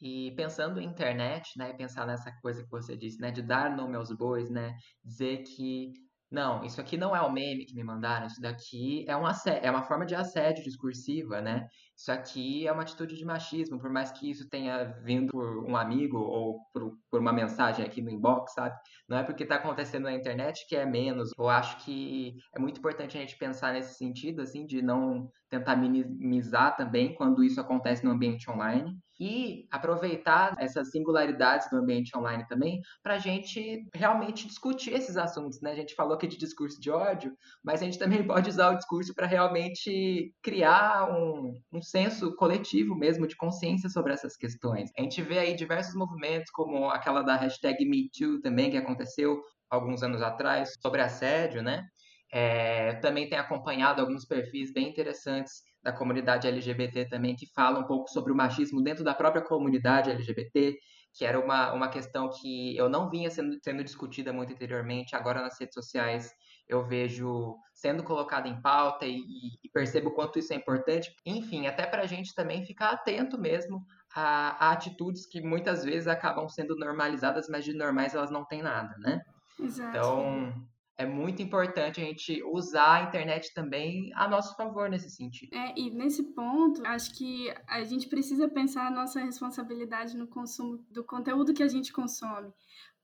E 0.00 0.32
pensando 0.32 0.80
em 0.80 0.86
internet, 0.86 1.56
né, 1.56 1.72
pensar 1.72 2.06
nessa 2.06 2.32
coisa 2.40 2.62
que 2.64 2.70
você 2.70 2.96
disse, 2.96 3.20
né, 3.20 3.30
de 3.30 3.42
dar 3.42 3.76
nome 3.76 3.96
aos 3.96 4.12
bois, 4.12 4.50
né, 4.50 4.76
dizer 5.04 5.44
que 5.44 5.92
não, 6.30 6.62
isso 6.62 6.78
aqui 6.78 6.98
não 6.98 7.16
é 7.16 7.22
o 7.22 7.32
meme 7.32 7.64
que 7.64 7.74
me 7.74 7.82
mandaram, 7.82 8.26
isso 8.26 8.40
daqui 8.40 9.02
é, 9.08 9.16
um 9.16 9.24
é 9.26 9.70
uma 9.70 9.82
forma 9.82 10.04
de 10.04 10.14
assédio 10.14 10.62
discursiva, 10.62 11.40
né? 11.40 11.66
Isso 11.96 12.12
aqui 12.12 12.66
é 12.66 12.72
uma 12.72 12.82
atitude 12.82 13.16
de 13.16 13.24
machismo, 13.24 13.78
por 13.80 13.90
mais 13.90 14.10
que 14.12 14.30
isso 14.30 14.46
tenha 14.48 14.84
vindo 15.02 15.30
por 15.32 15.64
um 15.64 15.74
amigo 15.74 16.18
ou 16.18 16.60
por, 16.72 16.92
por 17.10 17.20
uma 17.20 17.32
mensagem 17.32 17.84
aqui 17.84 18.02
no 18.02 18.10
inbox, 18.10 18.52
sabe? 18.52 18.76
Não 19.08 19.16
é 19.16 19.24
porque 19.24 19.42
está 19.42 19.56
acontecendo 19.56 20.04
na 20.04 20.12
internet 20.12 20.66
que 20.68 20.76
é 20.76 20.84
menos. 20.84 21.30
Eu 21.38 21.48
acho 21.48 21.82
que 21.84 22.34
é 22.54 22.58
muito 22.58 22.78
importante 22.78 23.16
a 23.16 23.20
gente 23.20 23.38
pensar 23.38 23.72
nesse 23.72 23.96
sentido, 23.96 24.42
assim, 24.42 24.66
de 24.66 24.82
não 24.82 25.30
tentar 25.48 25.76
minimizar 25.76 26.76
também 26.76 27.14
quando 27.14 27.42
isso 27.42 27.60
acontece 27.60 28.04
no 28.04 28.10
ambiente 28.10 28.50
online 28.50 28.94
e 29.18 29.66
aproveitar 29.70 30.54
essas 30.58 30.90
singularidades 30.90 31.68
do 31.70 31.76
ambiente 31.76 32.16
online 32.16 32.46
também 32.46 32.80
para 33.02 33.14
a 33.14 33.18
gente 33.18 33.84
realmente 33.94 34.46
discutir 34.46 34.92
esses 34.92 35.16
assuntos, 35.16 35.60
né? 35.60 35.72
A 35.72 35.76
gente 35.76 35.94
falou 35.94 36.14
aqui 36.14 36.26
de 36.26 36.38
discurso 36.38 36.80
de 36.80 36.90
ódio, 36.90 37.32
mas 37.62 37.82
a 37.82 37.84
gente 37.84 37.98
também 37.98 38.22
pode 38.26 38.48
usar 38.48 38.72
o 38.72 38.76
discurso 38.76 39.14
para 39.14 39.26
realmente 39.26 40.32
criar 40.42 41.10
um, 41.10 41.54
um 41.72 41.82
senso 41.82 42.34
coletivo 42.36 42.94
mesmo 42.94 43.26
de 43.26 43.36
consciência 43.36 43.88
sobre 43.88 44.12
essas 44.12 44.36
questões. 44.36 44.90
A 44.96 45.02
gente 45.02 45.20
vê 45.22 45.38
aí 45.38 45.54
diversos 45.54 45.94
movimentos, 45.94 46.50
como 46.52 46.88
aquela 46.90 47.22
da 47.22 47.36
hashtag 47.36 47.84
MeToo 47.84 48.40
também, 48.40 48.70
que 48.70 48.76
aconteceu 48.76 49.40
alguns 49.70 50.02
anos 50.02 50.22
atrás, 50.22 50.74
sobre 50.80 51.00
assédio, 51.02 51.62
né? 51.62 51.84
É, 52.30 52.94
também 52.96 53.28
tem 53.28 53.38
acompanhado 53.38 54.02
alguns 54.02 54.24
perfis 54.26 54.72
bem 54.72 54.90
interessantes 54.90 55.62
da 55.88 55.92
comunidade 55.92 56.46
LGBT 56.46 57.06
também, 57.06 57.34
que 57.34 57.46
falam 57.54 57.80
um 57.82 57.86
pouco 57.86 58.10
sobre 58.10 58.30
o 58.30 58.36
machismo 58.36 58.82
dentro 58.82 59.02
da 59.02 59.14
própria 59.14 59.42
comunidade 59.42 60.10
LGBT, 60.10 60.76
que 61.14 61.24
era 61.24 61.40
uma, 61.40 61.72
uma 61.72 61.88
questão 61.88 62.28
que 62.28 62.76
eu 62.76 62.88
não 62.88 63.08
vinha 63.08 63.30
sendo, 63.30 63.56
sendo 63.62 63.82
discutida 63.82 64.32
muito 64.32 64.52
anteriormente, 64.52 65.16
agora 65.16 65.40
nas 65.40 65.58
redes 65.58 65.74
sociais 65.74 66.30
eu 66.68 66.86
vejo 66.86 67.56
sendo 67.72 68.02
colocada 68.02 68.46
em 68.46 68.60
pauta 68.60 69.06
e, 69.06 69.22
e 69.64 69.68
percebo 69.72 70.10
o 70.10 70.14
quanto 70.14 70.38
isso 70.38 70.52
é 70.52 70.56
importante. 70.56 71.10
Enfim, 71.24 71.66
até 71.66 71.86
para 71.86 72.02
a 72.02 72.06
gente 72.06 72.34
também 72.34 72.66
ficar 72.66 72.90
atento 72.90 73.40
mesmo 73.40 73.82
a, 74.14 74.66
a, 74.66 74.72
atitudes 74.72 75.24
que 75.26 75.40
muitas 75.40 75.82
vezes 75.82 76.06
acabam 76.06 76.46
sendo 76.46 76.76
normalizadas, 76.76 77.48
mas 77.48 77.64
de 77.64 77.72
normais 77.72 78.14
elas 78.14 78.30
não 78.30 78.44
têm 78.44 78.60
nada, 78.60 78.94
né? 78.98 79.22
Exato. 79.58 79.96
Então, 79.96 80.52
é 80.98 81.06
muito 81.06 81.40
importante 81.40 82.00
a 82.00 82.04
gente 82.04 82.42
usar 82.42 82.94
a 82.94 83.02
internet 83.04 83.54
também 83.54 84.10
a 84.14 84.26
nosso 84.28 84.56
favor 84.56 84.90
nesse 84.90 85.08
sentido. 85.08 85.54
É, 85.54 85.72
e 85.78 85.90
nesse 85.90 86.24
ponto, 86.34 86.84
acho 86.84 87.14
que 87.14 87.54
a 87.68 87.84
gente 87.84 88.08
precisa 88.08 88.48
pensar 88.48 88.88
a 88.88 88.90
nossa 88.90 89.20
responsabilidade 89.20 90.16
no 90.16 90.26
consumo 90.26 90.84
do 90.90 91.04
conteúdo 91.04 91.54
que 91.54 91.62
a 91.62 91.68
gente 91.68 91.92
consome. 91.92 92.52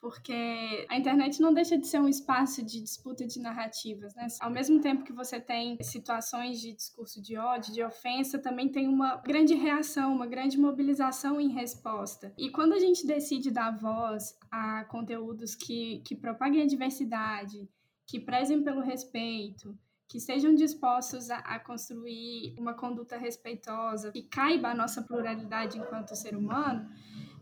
Porque 0.01 0.87
a 0.91 0.99
internet 0.99 1.41
não 1.41 1.55
deixa 1.55 1.79
de 1.79 1.87
ser 1.87 1.99
um 1.99 2.09
espaço 2.09 2.63
de 2.63 2.83
disputa 2.83 3.27
de 3.27 3.41
narrativas, 3.41 4.15
né? 4.15 4.27
Ao 4.39 4.51
mesmo 4.51 4.79
tempo 4.79 5.03
que 5.03 5.15
você 5.15 5.41
tem 5.41 5.79
situações 5.81 6.61
de 6.61 6.75
discurso 6.75 7.23
de 7.23 7.39
ódio, 7.39 7.73
de 7.73 7.83
ofensa, 7.83 8.39
também 8.39 8.69
tem 8.69 8.87
uma 8.87 9.17
grande 9.17 9.55
reação, 9.55 10.15
uma 10.15 10.27
grande 10.27 10.59
mobilização 10.59 11.41
em 11.41 11.49
resposta. 11.49 12.35
E 12.37 12.51
quando 12.51 12.75
a 12.75 12.79
gente 12.79 13.07
decide 13.07 13.51
dar 13.51 13.71
voz 13.71 14.37
a 14.51 14.85
conteúdos 14.85 15.55
que, 15.55 16.03
que 16.05 16.15
propaguem 16.15 16.61
a 16.61 16.67
diversidade, 16.67 17.67
que 18.07 18.21
prezem 18.21 18.63
pelo 18.63 18.81
respeito, 18.81 19.79
que 20.09 20.19
estejam 20.19 20.55
dispostos 20.55 21.31
a, 21.31 21.39
a, 21.39 21.59
construir 21.59 22.55
uma 22.59 22.75
conduta 22.75 23.17
respeitosa, 23.17 24.13
que 24.13 24.23
caiba 24.23 24.69
a 24.69 24.75
nossa 24.75 25.03
pluralidade 25.03 25.79
enquanto 25.79 26.15
ser 26.15 26.37
humano, 26.37 26.89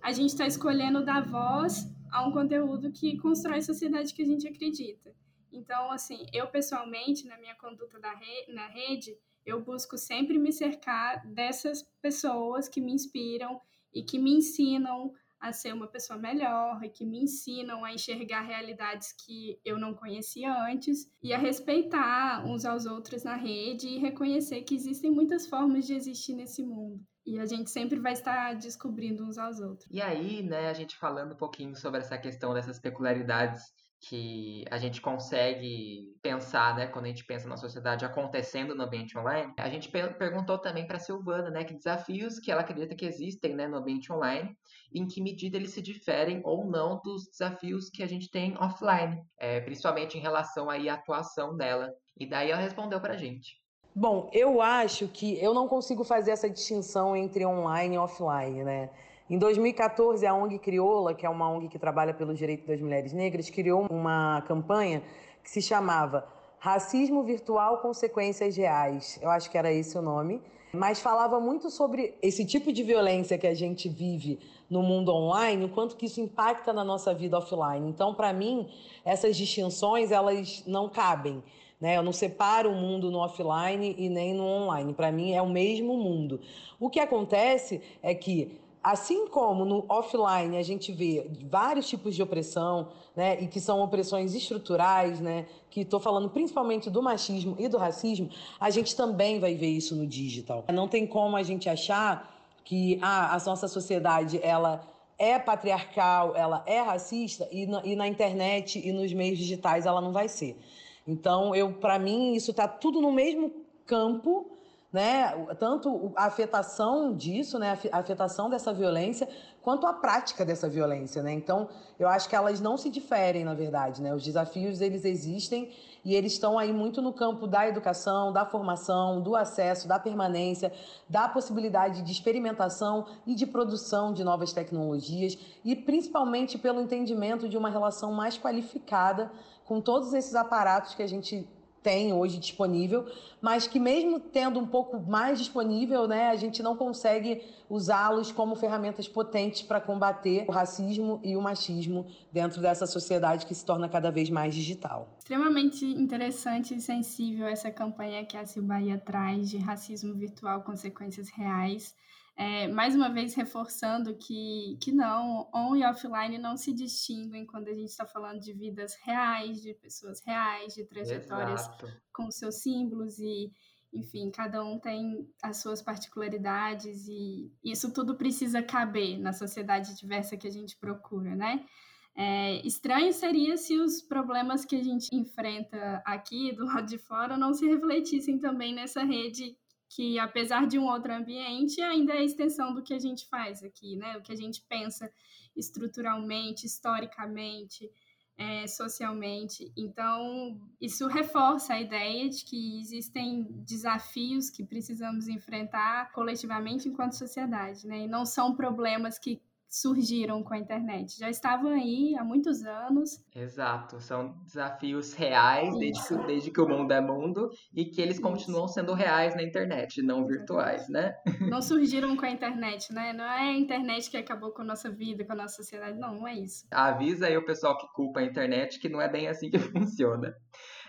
a 0.03 0.12
gente 0.12 0.31
está 0.31 0.46
escolhendo 0.46 1.05
dar 1.05 1.27
voz 1.29 1.87
a 2.11 2.27
um 2.27 2.33
conteúdo 2.33 2.92
que 2.92 3.18
constrói 3.18 3.59
a 3.59 3.62
sociedade 3.62 4.14
que 4.14 4.22
a 4.22 4.27
gente 4.27 4.46
acredita. 4.46 5.14
Então, 5.53 5.90
assim, 5.90 6.25
eu 6.33 6.46
pessoalmente, 6.48 7.27
na 7.27 7.38
minha 7.38 7.55
conduta 7.55 7.98
re 8.14 8.53
na 8.53 8.68
rede, 8.68 9.16
eu 9.44 9.61
busco 9.61 9.98
sempre 9.98 10.38
me 10.38 10.53
cercar 10.53 11.27
dessas 11.27 11.83
pessoas 12.01 12.68
que 12.68 12.81
me 12.81 12.92
inspiram 12.92 13.61
e 13.92 14.03
que 14.03 14.18
me 14.18 14.33
ensinam 14.33 15.12
a 15.43 15.53
ser 15.53 15.75
uma 15.75 15.89
pessoa 15.89 16.17
melhor 16.17 16.83
e 16.85 16.89
que 16.89 17.05
me 17.05 17.25
ensinam 17.25 17.85
a 17.85 17.93
enxergar 17.93 18.43
realidades 18.43 19.13
que 19.13 19.61
eu 19.65 19.77
não 19.77 19.93
conhecia 19.93 20.55
antes 20.69 21.11
e 21.21 21.35
a 21.35 21.39
respeitar 21.39 22.47
uns 22.47 22.65
aos 22.65 22.87
outros 22.87 23.25
na 23.25 23.35
rede 23.35 23.89
e 23.89 23.99
reconhecer 23.99 24.63
que 24.63 24.77
existem 24.77 25.11
muitas 25.11 25.47
formas 25.47 25.85
de 25.85 25.95
existir 25.95 26.35
nesse 26.35 26.63
mundo. 26.63 27.05
E 27.27 27.39
a 27.39 27.47
gente 27.47 27.71
sempre 27.71 27.99
vai 27.99 28.13
estar 28.13 28.55
descobrindo 28.55 29.25
uns 29.25 29.37
aos 29.37 29.61
outros. 29.61 29.89
E 29.91 30.01
aí, 30.01 30.43
né, 30.43 30.69
a 30.69 30.73
gente 30.73 30.97
falando 30.97 31.33
um 31.33 31.37
pouquinho 31.37 31.75
sobre 31.75 32.01
essa 32.01 32.17
questão 32.17 32.55
dessas 32.55 32.79
peculiaridades 32.79 33.73
que 34.03 34.65
a 34.69 34.79
gente 34.79 35.01
consegue 35.01 36.12
pensar, 36.21 36.75
né, 36.75 36.88
quando 36.88 37.05
a 37.05 37.09
gente 37.09 37.25
pensa 37.25 37.49
na 37.49 37.57
sociedade 37.57 38.05
acontecendo 38.05 38.75
no 38.75 38.83
ambiente 38.83 39.17
online, 39.17 39.53
a 39.57 39.69
gente 39.69 39.88
perguntou 39.88 40.59
também 40.59 40.87
para 40.87 40.97
a 40.97 41.01
Silvana, 41.01 41.51
né, 41.51 41.62
que 41.62 41.73
desafios 41.73 42.41
que 42.41 42.51
ela 42.51 42.62
acredita 42.62 42.97
que 42.97 43.07
existem, 43.07 43.55
né, 43.55 43.69
no 43.69 43.77
ambiente 43.77 44.12
online, 44.12 44.57
em 44.93 45.07
que 45.07 45.23
medida 45.23 45.57
eles 45.57 45.71
se 45.71 45.81
diferem 45.81 46.41
ou 46.45 46.67
não 46.67 47.01
dos 47.01 47.29
desafios 47.31 47.88
que 47.91 48.03
a 48.03 48.09
gente 48.09 48.29
tem 48.29 48.57
offline, 48.59 49.23
é, 49.38 49.61
principalmente 49.61 50.19
em 50.19 50.21
relação 50.21 50.69
aí 50.69 50.88
à 50.88 50.95
atuação 50.95 51.57
dela. 51.57 51.95
E 52.19 52.27
daí 52.27 52.51
ela 52.51 52.61
respondeu 52.61 53.01
para 53.01 53.15
a 53.15 53.17
gente. 53.17 53.62
Bom, 53.95 54.29
eu 54.33 54.61
acho 54.61 55.07
que 55.07 55.41
eu 55.43 55.55
não 55.55 55.69
consigo 55.69 56.03
fazer 56.03 56.33
essa 56.33 56.51
distinção 56.51 57.17
entre 57.17 57.47
online 57.47 57.95
e 57.95 57.99
offline, 57.99 58.65
né? 58.65 58.91
Em 59.33 59.38
2014, 59.38 60.27
a 60.27 60.35
ONG 60.35 60.59
Crioula, 60.59 61.14
que 61.14 61.25
é 61.25 61.31
uma 61.31 61.49
ONG 61.49 61.66
que 61.66 61.79
trabalha 61.79 62.12
pelo 62.12 62.35
direito 62.35 62.66
das 62.66 62.79
mulheres 62.79 63.14
negras, 63.14 63.49
criou 63.49 63.87
uma 63.90 64.42
campanha 64.42 65.03
que 65.42 65.49
se 65.49 65.62
chamava 65.62 66.29
Racismo 66.59 67.23
Virtual 67.23 67.79
Consequências 67.79 68.55
Reais. 68.59 69.18
Eu 69.23 69.31
acho 69.31 69.51
que 69.51 69.57
era 69.57 69.73
esse 69.73 69.97
o 69.97 70.03
nome. 70.03 70.42
Mas 70.71 71.01
falava 71.01 71.40
muito 71.40 71.71
sobre 71.71 72.14
esse 72.21 72.45
tipo 72.45 72.71
de 72.71 72.83
violência 72.83 73.38
que 73.38 73.47
a 73.47 73.55
gente 73.55 73.88
vive 73.88 74.38
no 74.68 74.83
mundo 74.83 75.11
online, 75.11 75.64
o 75.64 75.71
quanto 75.71 75.97
que 75.97 76.05
isso 76.05 76.21
impacta 76.21 76.71
na 76.71 76.85
nossa 76.85 77.14
vida 77.14 77.38
offline. 77.38 77.88
Então, 77.88 78.14
para 78.14 78.35
mim, 78.35 78.68
essas 79.03 79.35
distinções, 79.35 80.11
elas 80.11 80.62
não 80.66 80.90
cabem. 80.90 81.42
Né? 81.81 81.97
Eu 81.97 82.03
não 82.03 82.12
separo 82.12 82.71
o 82.71 82.75
mundo 82.75 83.11
no 83.11 83.18
offline 83.18 83.95
e 83.99 84.09
nem 84.09 84.35
no 84.35 84.45
online. 84.45 84.92
Para 84.92 85.11
mim, 85.11 85.33
é 85.33 85.42
o 85.42 85.49
mesmo 85.49 85.97
mundo. 85.97 86.38
O 86.79 86.88
que 86.88 87.01
acontece 87.01 87.83
é 88.03 88.14
que 88.14 88.62
assim 88.83 89.29
como 89.29 89.64
no 89.64 89.85
offline 89.88 90.57
a 90.57 90.62
gente 90.62 90.92
vê 90.92 91.31
vários 91.49 91.88
tipos 91.88 92.14
de 92.14 92.23
opressão, 92.23 92.88
né, 93.14 93.40
e 93.40 93.47
que 93.47 93.61
são 93.61 93.81
opressões 93.81 94.35
estruturais, 94.35 95.21
né, 95.21 95.47
que 95.71 95.83
estou 95.83 96.01
falando 96.01 96.29
principalmente 96.31 96.90
do 96.90 97.03
machismo 97.03 97.57
e 97.59 97.68
do 97.68 97.79
racismo, 97.79 98.29
a 98.59 98.71
gente 98.71 98.97
também 98.97 99.38
vai 99.38 99.55
ver 99.55 99.68
isso 99.68 99.95
no 99.95 100.07
digital. 100.07 100.64
Não 100.73 100.88
tem 100.88 101.07
como 101.07 101.37
a 101.37 101.42
gente 101.42 101.68
achar 101.68 102.31
que 102.64 102.99
ah, 103.03 103.35
a 103.35 103.45
nossa 103.45 103.68
sociedade 103.68 104.40
ela 104.42 104.83
é 105.18 105.38
patriarcal, 105.38 106.35
ela 106.35 106.64
é 106.66 106.81
racista 106.81 107.49
e 107.53 107.66
na, 107.66 107.85
e 107.85 107.95
na 107.95 108.09
internet 108.09 108.81
e 108.85 108.92
nos 108.92 109.12
meios 109.12 109.38
digitais 109.38 109.87
ela 109.87 110.01
não 110.01 110.12
vai 110.12 110.29
ser. 110.29 110.59
Então, 111.07 111.55
eu, 111.55 111.73
para 111.73 111.99
mim, 111.99 112.35
isso 112.35 112.51
está 112.51 112.66
tudo 112.66 113.01
no 113.01 113.12
mesmo 113.12 113.53
campo 113.87 114.51
né? 114.93 115.33
Tanto 115.59 116.13
a 116.15 116.27
afetação 116.27 117.15
disso, 117.17 117.59
né? 117.59 117.79
A 117.91 117.99
afetação 117.99 118.51
dessa 118.51 118.75
violência, 118.75 119.27
quanto 119.63 119.87
a 119.87 119.93
prática 119.93 120.45
dessa 120.45 120.69
violência, 120.69 121.23
né? 121.23 121.33
Então, 121.33 121.69
eu 121.99 122.09
acho 122.09 122.29
que 122.29 122.37
elas 122.37 122.61
não 122.61 122.77
se 122.77 122.91
diferem, 122.91 123.45
na 123.45 123.55
verdade, 123.55 124.03
né? 124.03 124.15
Os 124.15 124.23
desafios, 124.23 124.83
eles 124.83 125.05
existem 125.05 125.73
e 126.05 126.15
eles 126.15 126.33
estão 126.33 126.59
aí 126.59 126.73
muito 126.73 127.01
no 127.01 127.13
campo 127.13 127.47
da 127.47 127.67
educação, 127.67 128.33
da 128.33 128.45
formação, 128.45 129.23
do 129.23 129.35
acesso, 129.35 129.89
da 129.89 129.99
permanência, 129.99 130.73
da 131.09 131.27
possibilidade 131.27 132.03
de 132.03 132.13
experimentação 132.13 133.07
e 133.27 133.35
de 133.35 133.47
produção 133.47 134.13
de 134.13 134.23
novas 134.23 134.53
tecnologias 134.53 135.39
e 135.65 135.75
principalmente 135.75 136.59
pelo 136.59 136.81
entendimento 136.81 137.49
de 137.49 137.57
uma 137.57 137.71
relação 137.71 138.13
mais 138.13 138.37
qualificada 138.37 139.31
com 139.65 139.81
todos 139.81 140.13
esses 140.13 140.35
aparatos 140.35 140.95
que 140.95 141.03
a 141.03 141.07
gente 141.07 141.49
tem 141.83 142.12
hoje 142.12 142.38
disponível, 142.38 143.07
mas 143.40 143.66
que 143.66 143.81
mesmo 143.81 144.21
tendo 144.21 144.61
um 144.61 144.66
pouco 144.66 145.01
mais 145.01 145.38
disponível, 145.38 146.07
né, 146.07 146.29
a 146.29 146.37
gente 146.37 146.62
não 146.62 146.77
consegue 146.77 147.42
usá-los 147.68 148.31
como 148.31 148.55
ferramentas 148.55 149.09
potentes 149.09 149.62
para 149.62 149.81
combater 149.81 150.45
o 150.49 150.53
racismo 150.53 151.21
e 151.25 151.37
o 151.37 151.42
machismo 151.42 152.07
dentro 152.31 152.61
dessa 152.61 152.87
sociedade 152.87 153.47
que 153.47 153.55
se 153.55 153.64
torna 153.64 153.88
cada 153.88 154.11
vez 154.11 154.31
mais 154.31 154.55
digital. 154.55 155.09
Extremamente 155.18 155.85
interessante 155.85 156.75
e 156.75 156.81
sensível 156.81 157.47
essa 157.47 157.71
campanha 157.71 158.25
que 158.25 158.37
a 158.37 158.47
Silbaia 158.47 158.99
traz 158.99 159.51
de 159.51 159.59
racismo 159.59 160.14
virtual, 160.14 160.62
consequências 160.62 161.29
reais. 161.31 161.95
É, 162.35 162.66
mais 162.68 162.95
uma 162.95 163.11
vez 163.11 163.35
reforçando 163.35 164.16
que, 164.16 164.79
que 164.81 164.90
não, 164.90 165.51
on 165.55 165.77
e 165.77 165.85
offline 165.85 166.38
não 166.38 166.57
se 166.57 166.73
distinguem 166.73 167.47
quando 167.47 167.68
a 167.68 167.75
gente 167.75 167.90
está 167.90 168.07
falando 168.07 168.40
de 168.40 168.55
vidas 168.55 168.95
reais, 169.05 169.61
de 169.61 169.75
pessoas 169.75 170.21
reais, 170.25 170.75
de 170.75 170.85
trajetórias 170.85 171.61
Exato. 171.61 171.88
com 172.11 172.31
seus 172.31 172.62
símbolos 172.62 173.18
e, 173.18 173.53
enfim, 173.92 174.31
cada 174.31 174.64
um 174.64 174.79
tem 174.79 175.29
as 175.42 175.59
suas 175.59 175.83
particularidades 175.83 177.07
e 177.07 177.53
isso 177.62 177.92
tudo 177.92 178.16
precisa 178.16 178.62
caber 178.62 179.18
na 179.18 179.35
sociedade 179.35 179.95
diversa 179.95 180.37
que 180.37 180.49
a 180.49 180.53
gente 180.53 180.79
procura, 180.79 181.37
né? 181.37 181.66
É, 182.14 182.66
estranho 182.66 183.12
seria 183.12 183.57
se 183.57 183.79
os 183.79 184.03
problemas 184.03 184.64
que 184.64 184.77
a 184.77 184.83
gente 184.83 185.09
enfrenta 185.14 186.03
aqui 186.05 186.55
do 186.55 186.64
lado 186.66 186.87
de 186.87 186.99
fora 186.99 187.38
não 187.38 187.55
se 187.55 187.66
refletissem 187.66 188.38
também 188.38 188.75
nessa 188.75 189.03
rede 189.03 189.57
que 189.95 190.19
apesar 190.19 190.67
de 190.67 190.79
um 190.79 190.87
outro 190.87 191.13
ambiente, 191.13 191.81
ainda 191.83 192.15
é 192.15 192.19
a 192.19 192.25
extensão 192.25 192.73
do 192.73 192.83
que 192.83 192.95
a 192.95 192.99
gente 192.99 193.29
faz 193.29 193.63
aqui, 193.63 193.97
né? 193.97 194.17
O 194.17 194.23
que 194.23 194.33
a 194.33 194.37
gente 194.37 194.63
pensa 194.69 195.13
estruturalmente, 195.55 196.67
historicamente, 196.67 197.91
é, 198.39 198.67
socialmente. 198.67 199.71
Então, 199.77 200.59
isso 200.81 201.07
reforça 201.07 201.75
a 201.75 201.81
ideia 201.81 202.29
de 202.29 202.43
que 202.43 202.81
existem 202.81 203.43
desafios 203.65 204.49
que 204.49 204.65
precisamos 204.65 205.29
enfrentar 205.29 206.11
coletivamente 206.13 206.89
enquanto 206.89 207.13
sociedade, 207.13 207.87
né? 207.87 208.05
E 208.05 208.09
não 208.09 208.25
são 208.25 208.57
problemas 208.57 209.19
que 209.19 209.43
surgiram 209.73 210.43
com 210.43 210.53
a 210.53 210.59
internet. 210.59 211.19
Já 211.19 211.31
estavam 211.31 211.71
aí 211.71 212.15
há 212.19 212.23
muitos 212.23 212.63
anos. 212.63 213.25
Exato, 213.35 213.99
são 214.03 214.37
desafios 214.45 215.15
reais 215.15 215.75
desde 215.79 216.07
que, 216.07 216.27
desde 216.27 216.51
que, 216.51 216.61
o 216.61 216.69
mundo 216.69 216.93
é 216.93 217.01
mundo 217.01 217.49
e 217.75 217.87
que 217.87 218.03
eles 218.03 218.17
Isso. 218.17 218.23
continuam 218.23 218.69
sendo 218.69 218.93
reais 218.93 219.35
na 219.35 219.43
internet, 219.43 220.03
não 220.03 220.27
virtuais, 220.27 220.91
né? 220.91 221.15
Não 221.41 221.63
surgiram 221.63 222.15
com 222.15 222.27
a 222.27 222.31
internet, 222.31 222.93
né? 222.93 223.15
Não 223.15 223.25
é 223.25 223.49
a 223.49 223.57
internet 223.57 224.11
que 224.11 224.19
acabou 224.19 224.53
com 224.53 224.61
a 224.61 224.65
nossa 224.67 224.91
vida, 224.91 225.25
com 225.25 225.33
a 225.33 225.37
nossa 225.37 225.57
sociedade, 225.57 225.99
não, 225.99 226.17
não 226.17 226.29
é 226.29 226.35
isso. 226.35 226.67
Avisa 226.71 227.27
aí 227.27 227.37
o 227.39 227.47
pessoal 227.47 227.79
que 227.79 227.87
culpa 227.95 228.21
a 228.21 228.25
internet 228.25 228.79
que 228.79 228.91
não 228.91 229.01
é 229.01 229.09
bem 229.09 229.27
assim 229.27 229.49
que 229.49 229.59
funciona. 229.73 230.35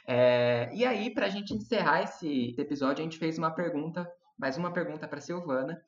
É, 0.06 0.70
e 0.74 0.84
aí, 0.84 1.14
para 1.14 1.28
a 1.28 1.30
gente 1.30 1.54
encerrar 1.54 2.04
esse 2.04 2.54
episódio, 2.58 3.02
a 3.02 3.04
gente 3.06 3.18
fez 3.18 3.38
uma 3.38 3.52
pergunta, 3.52 4.06
mais 4.38 4.58
uma 4.58 4.74
pergunta 4.74 5.08
para 5.08 5.22
Silvana, 5.22 5.82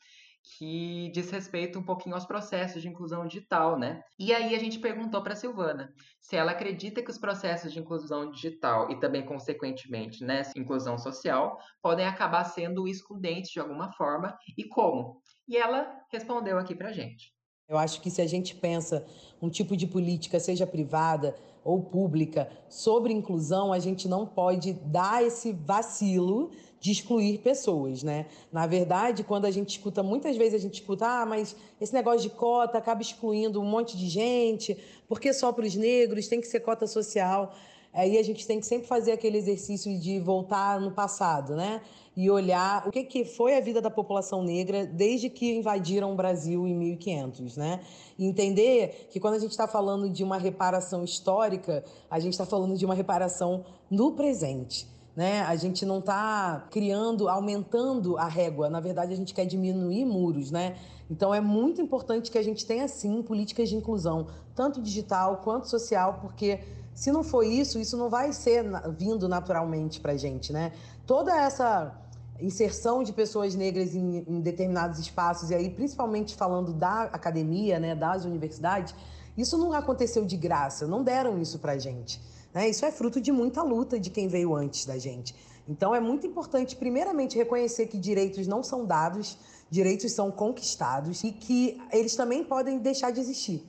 que 0.57 1.09
diz 1.13 1.29
respeito 1.31 1.79
um 1.79 1.83
pouquinho 1.83 2.15
aos 2.15 2.25
processos 2.25 2.81
de 2.81 2.87
inclusão 2.87 3.27
digital, 3.27 3.77
né? 3.77 4.01
E 4.17 4.33
aí 4.33 4.55
a 4.55 4.59
gente 4.59 4.79
perguntou 4.79 5.21
para 5.21 5.35
Silvana 5.35 5.93
se 6.21 6.35
ela 6.35 6.51
acredita 6.51 7.01
que 7.01 7.11
os 7.11 7.17
processos 7.17 7.73
de 7.73 7.79
inclusão 7.79 8.31
digital 8.31 8.89
e 8.91 8.99
também, 8.99 9.25
consequentemente, 9.25 10.23
né, 10.23 10.43
inclusão 10.55 10.97
social, 10.97 11.57
podem 11.81 12.05
acabar 12.05 12.43
sendo 12.45 12.87
excludentes 12.87 13.51
de 13.51 13.59
alguma 13.59 13.91
forma 13.93 14.37
e 14.57 14.63
como. 14.63 15.21
E 15.47 15.57
ela 15.57 15.91
respondeu 16.11 16.57
aqui 16.57 16.75
para 16.75 16.89
a 16.89 16.93
gente. 16.93 17.33
Eu 17.67 17.77
acho 17.77 17.99
que 17.99 18.11
se 18.11 18.21
a 18.21 18.27
gente 18.27 18.55
pensa 18.55 19.03
um 19.41 19.49
tipo 19.49 19.75
de 19.75 19.87
política, 19.87 20.39
seja 20.39 20.67
privada 20.67 21.35
ou 21.63 21.81
pública, 21.81 22.47
sobre 22.69 23.11
inclusão, 23.11 23.73
a 23.73 23.79
gente 23.79 24.07
não 24.07 24.27
pode 24.27 24.73
dar 24.73 25.23
esse 25.23 25.51
vacilo 25.51 26.51
de 26.85 26.91
excluir 26.91 27.39
pessoas, 27.39 28.03
né? 28.03 28.27
Na 28.51 28.67
verdade, 28.67 29.23
quando 29.23 29.45
a 29.45 29.49
gente 29.49 29.69
escuta, 29.69 30.03
muitas 30.03 30.37
vezes 30.37 30.53
a 30.53 30.59
gente 30.59 30.75
escuta, 30.75 31.07
ah, 31.07 31.25
mas 31.25 31.55
esse 31.81 31.91
negócio 31.91 32.21
de 32.21 32.29
cota 32.29 32.77
acaba 32.77 33.01
excluindo 33.01 33.59
um 33.59 33.65
monte 33.65 33.97
de 33.97 34.07
gente, 34.07 34.77
porque 35.07 35.33
só 35.33 35.51
para 35.51 35.65
os 35.65 35.73
negros 35.75 36.27
tem 36.27 36.39
que 36.39 36.45
ser 36.45 36.59
cota 36.59 36.85
social. 36.85 37.55
Aí 37.91 38.19
a 38.19 38.23
gente 38.23 38.45
tem 38.45 38.59
que 38.59 38.67
sempre 38.67 38.87
fazer 38.87 39.13
aquele 39.13 39.35
exercício 39.35 39.97
de 39.97 40.19
voltar 40.19 40.79
no 40.79 40.91
passado, 40.91 41.55
né? 41.55 41.81
E 42.15 42.29
olhar 42.29 42.87
o 42.87 42.91
que, 42.91 43.03
que 43.03 43.25
foi 43.25 43.57
a 43.57 43.61
vida 43.61 43.81
da 43.81 43.89
população 43.89 44.43
negra 44.43 44.85
desde 44.85 45.27
que 45.27 45.55
invadiram 45.55 46.13
o 46.13 46.15
Brasil 46.15 46.67
em 46.67 46.75
1500, 46.75 47.57
né? 47.57 47.79
E 48.15 48.27
entender 48.27 49.07
que 49.09 49.19
quando 49.19 49.33
a 49.33 49.39
gente 49.39 49.51
está 49.51 49.67
falando 49.67 50.07
de 50.07 50.23
uma 50.23 50.37
reparação 50.37 51.03
histórica, 51.03 51.83
a 52.11 52.19
gente 52.19 52.33
está 52.33 52.45
falando 52.45 52.77
de 52.77 52.85
uma 52.85 52.93
reparação 52.93 53.65
no 53.89 54.11
presente 54.11 54.93
né? 55.15 55.41
A 55.43 55.55
gente 55.55 55.85
não 55.85 55.99
está 55.99 56.67
criando, 56.69 57.29
aumentando 57.29 58.17
a 58.17 58.27
régua. 58.27 58.69
Na 58.69 58.79
verdade, 58.79 59.13
a 59.13 59.15
gente 59.15 59.33
quer 59.33 59.45
diminuir 59.45 60.05
muros, 60.05 60.51
né? 60.51 60.75
Então 61.09 61.33
é 61.33 61.39
muito 61.39 61.81
importante 61.81 62.31
que 62.31 62.37
a 62.37 62.43
gente 62.43 62.65
tenha 62.65 62.87
sim 62.87 63.21
políticas 63.21 63.69
de 63.69 63.75
inclusão, 63.75 64.27
tanto 64.55 64.81
digital 64.81 65.37
quanto 65.37 65.69
social, 65.69 66.19
porque 66.19 66.59
se 66.93 67.11
não 67.11 67.23
for 67.23 67.43
isso, 67.43 67.79
isso 67.79 67.95
não 67.95 68.09
vai 68.09 68.33
ser 68.33 68.65
vindo 68.97 69.27
naturalmente 69.29 69.99
para 69.99 70.13
a 70.13 70.17
gente, 70.17 70.51
né? 70.51 70.71
Toda 71.05 71.31
essa 71.35 71.95
inserção 72.39 73.03
de 73.03 73.13
pessoas 73.13 73.55
negras 73.55 73.95
em, 73.95 74.25
em, 74.27 74.41
determinados 74.41 74.99
espaços 74.99 75.51
e 75.51 75.55
aí 75.55 75.69
principalmente 75.69 76.35
falando 76.35 76.73
da 76.73 77.03
academia, 77.03 77.79
né, 77.79 77.95
das 77.95 78.25
universidades, 78.25 78.93
isso 79.37 79.57
não 79.57 79.71
aconteceu 79.71 80.25
de 80.25 80.35
graça, 80.35 80.85
não 80.85 81.01
deram 81.01 81.39
isso 81.39 81.59
para 81.59 81.73
a 81.73 81.77
gente. 81.77 82.21
Né? 82.55 82.69
Isso 82.69 82.85
é 82.85 82.91
fruto 82.91 83.19
de 83.19 83.33
muita 83.33 83.61
luta 83.61 83.99
de 83.99 84.09
quem 84.09 84.29
veio 84.29 84.55
antes 84.55 84.85
da 84.85 84.97
gente. 84.97 85.35
Então 85.67 85.93
é 85.93 85.99
muito 85.99 86.25
importante, 86.25 86.73
primeiramente, 86.77 87.37
reconhecer 87.37 87.87
que 87.87 87.97
direitos 87.97 88.47
não 88.47 88.63
são 88.63 88.85
dados, 88.85 89.37
direitos 89.69 90.13
são 90.13 90.31
conquistados 90.31 91.23
e 91.25 91.33
que 91.33 91.77
eles 91.91 92.15
também 92.15 92.45
podem 92.45 92.79
deixar 92.79 93.11
de 93.11 93.19
existir. 93.19 93.61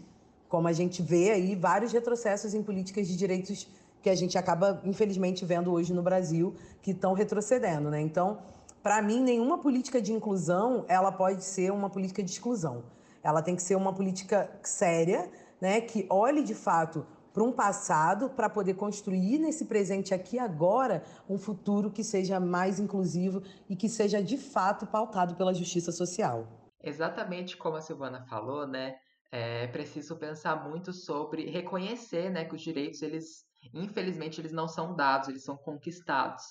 Como 0.49 0.69
a 0.69 0.73
gente 0.73 1.03
vê 1.03 1.33
aí 1.33 1.57
vários 1.57 1.93
retrocessos 1.93 2.55
em 2.55 2.63
políticas 2.63 3.09
de 3.09 3.17
direitos 3.17 3.67
que 4.01 4.09
a 4.09 4.15
gente 4.15 4.39
acaba, 4.39 4.81
infelizmente, 4.85 5.45
vendo 5.45 5.73
hoje 5.73 5.93
no 5.93 6.03
Brasil, 6.03 6.55
que 6.81 6.93
estão 6.93 7.13
retrocedendo. 7.13 7.91
Né? 7.91 8.01
Então, 8.01 8.39
para 8.85 9.03
mim, 9.03 9.21
nenhuma 9.21 9.59
política 9.59 10.01
de 10.01 10.13
inclusão 10.13 10.85
ela 10.87 11.11
pode 11.11 11.43
ser 11.43 11.73
uma 11.73 11.91
política 11.91 12.23
de 12.23 12.31
exclusão. 12.31 12.85
Ela 13.21 13.43
tem 13.43 13.57
que 13.57 13.63
ser 13.63 13.75
uma 13.75 13.93
política 13.93 14.49
séria, 14.63 15.29
né, 15.61 15.81
que 15.81 16.07
olhe 16.09 16.45
de 16.45 16.55
fato 16.55 17.05
para 17.37 17.45
um 17.45 17.53
passado 17.53 18.31
para 18.31 18.49
poder 18.49 18.73
construir 18.73 19.39
nesse 19.39 19.67
presente 19.67 20.15
aqui 20.15 20.39
agora 20.39 21.03
um 21.29 21.37
futuro 21.37 21.91
que 21.91 22.03
seja 22.03 22.41
mais 22.41 22.81
inclusivo 22.81 23.43
e 23.69 23.77
que 23.77 23.91
seja 23.91 24.23
de 24.23 24.39
fato 24.39 24.87
pautado 24.87 25.35
pela 25.35 25.53
justiça 25.53 25.93
social. 25.93 26.73
Exatamente 26.83 27.55
como 27.55 27.77
a 27.77 27.83
Silvana 27.83 28.25
falou, 28.25 28.67
né? 28.67 28.95
É 29.31 29.67
preciso 29.67 30.17
pensar 30.17 30.67
muito 30.67 30.95
sobre 30.95 31.51
reconhecer, 31.51 32.31
né, 32.31 32.47
que 32.47 32.55
os 32.55 32.63
direitos 32.63 33.03
eles, 33.03 33.45
infelizmente, 33.75 34.41
eles 34.41 34.53
não 34.53 34.67
são 34.67 34.97
dados, 34.97 35.29
eles 35.29 35.45
são 35.45 35.59
conquistados. 35.59 36.43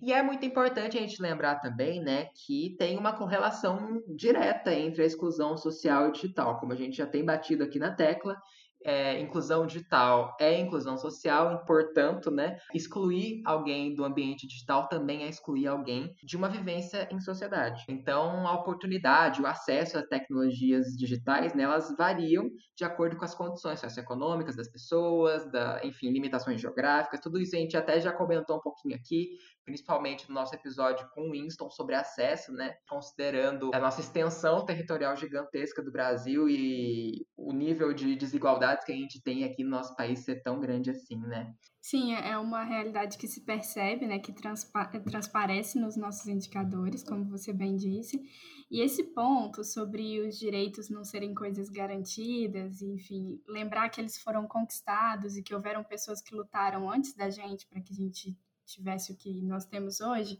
E 0.00 0.12
é 0.12 0.22
muito 0.22 0.46
importante 0.46 0.96
a 0.96 1.00
gente 1.00 1.20
lembrar 1.20 1.56
também, 1.56 2.00
né, 2.00 2.26
que 2.26 2.76
tem 2.78 2.96
uma 2.96 3.12
correlação 3.12 4.00
direta 4.14 4.72
entre 4.72 5.02
a 5.02 5.06
exclusão 5.06 5.56
social 5.56 6.08
e 6.08 6.12
digital, 6.12 6.60
como 6.60 6.74
a 6.74 6.76
gente 6.76 6.96
já 6.96 7.06
tem 7.06 7.24
batido 7.24 7.64
aqui 7.64 7.80
na 7.80 7.90
tecla, 7.90 8.36
é, 8.84 9.20
inclusão 9.20 9.66
digital 9.66 10.36
é 10.40 10.58
inclusão 10.58 10.96
social, 10.96 11.52
e, 11.52 11.66
portanto, 11.66 12.30
né, 12.30 12.58
excluir 12.74 13.42
alguém 13.44 13.94
do 13.94 14.04
ambiente 14.04 14.46
digital 14.46 14.88
também 14.88 15.24
é 15.24 15.28
excluir 15.28 15.66
alguém 15.66 16.14
de 16.22 16.36
uma 16.36 16.48
vivência 16.48 17.08
em 17.10 17.20
sociedade. 17.20 17.84
Então, 17.88 18.46
a 18.46 18.54
oportunidade, 18.54 19.42
o 19.42 19.46
acesso 19.46 19.98
às 19.98 20.06
tecnologias 20.06 20.86
digitais, 20.96 21.54
né, 21.54 21.64
elas 21.64 21.94
variam 21.96 22.50
de 22.76 22.84
acordo 22.84 23.16
com 23.16 23.24
as 23.24 23.34
condições 23.34 23.80
socioeconômicas 23.80 24.56
das 24.56 24.70
pessoas, 24.70 25.50
da, 25.50 25.80
enfim, 25.84 26.10
limitações 26.10 26.60
geográficas, 26.60 27.20
tudo 27.20 27.40
isso 27.40 27.56
a 27.56 27.58
gente 27.58 27.76
até 27.76 28.00
já 28.00 28.12
comentou 28.12 28.56
um 28.56 28.60
pouquinho 28.60 28.94
aqui, 28.94 29.30
principalmente 29.64 30.28
no 30.28 30.34
nosso 30.34 30.54
episódio 30.54 31.06
com 31.14 31.28
o 31.28 31.32
Winston 31.32 31.68
sobre 31.70 31.94
acesso, 31.94 32.52
né? 32.52 32.74
Considerando 32.88 33.70
a 33.74 33.78
nossa 33.78 34.00
extensão 34.00 34.64
territorial 34.64 35.14
gigantesca 35.14 35.82
do 35.82 35.92
Brasil 35.92 36.48
e 36.48 37.26
o 37.36 37.52
nível 37.52 37.92
de 37.92 38.16
que 38.76 38.92
a 38.92 38.94
gente 38.94 39.20
tem 39.22 39.44
aqui 39.44 39.64
no 39.64 39.70
nosso 39.70 39.94
país 39.96 40.20
ser 40.20 40.42
tão 40.42 40.60
grande 40.60 40.90
assim, 40.90 41.16
né? 41.16 41.54
Sim, 41.80 42.14
é, 42.14 42.30
é 42.30 42.38
uma 42.38 42.64
realidade 42.64 43.16
que 43.16 43.26
se 43.26 43.42
percebe, 43.42 44.06
né? 44.06 44.18
Que 44.18 44.32
transpa 44.32 44.86
transparece 45.00 45.78
nos 45.78 45.96
nossos 45.96 46.26
indicadores, 46.26 47.02
como 47.02 47.24
você 47.24 47.52
bem 47.52 47.76
disse. 47.76 48.20
E 48.70 48.82
esse 48.82 49.02
ponto 49.14 49.64
sobre 49.64 50.20
os 50.20 50.38
direitos 50.38 50.90
não 50.90 51.02
serem 51.04 51.34
coisas 51.34 51.70
garantidas, 51.70 52.82
enfim, 52.82 53.40
lembrar 53.48 53.88
que 53.88 54.00
eles 54.00 54.18
foram 54.18 54.46
conquistados 54.46 55.36
e 55.36 55.42
que 55.42 55.54
houveram 55.54 55.82
pessoas 55.82 56.20
que 56.20 56.34
lutaram 56.34 56.90
antes 56.90 57.14
da 57.14 57.30
gente 57.30 57.66
para 57.66 57.80
que 57.80 57.92
a 57.92 57.96
gente 57.96 58.36
tivesse 58.66 59.12
o 59.12 59.16
que 59.16 59.42
nós 59.42 59.64
temos 59.64 60.00
hoje, 60.00 60.38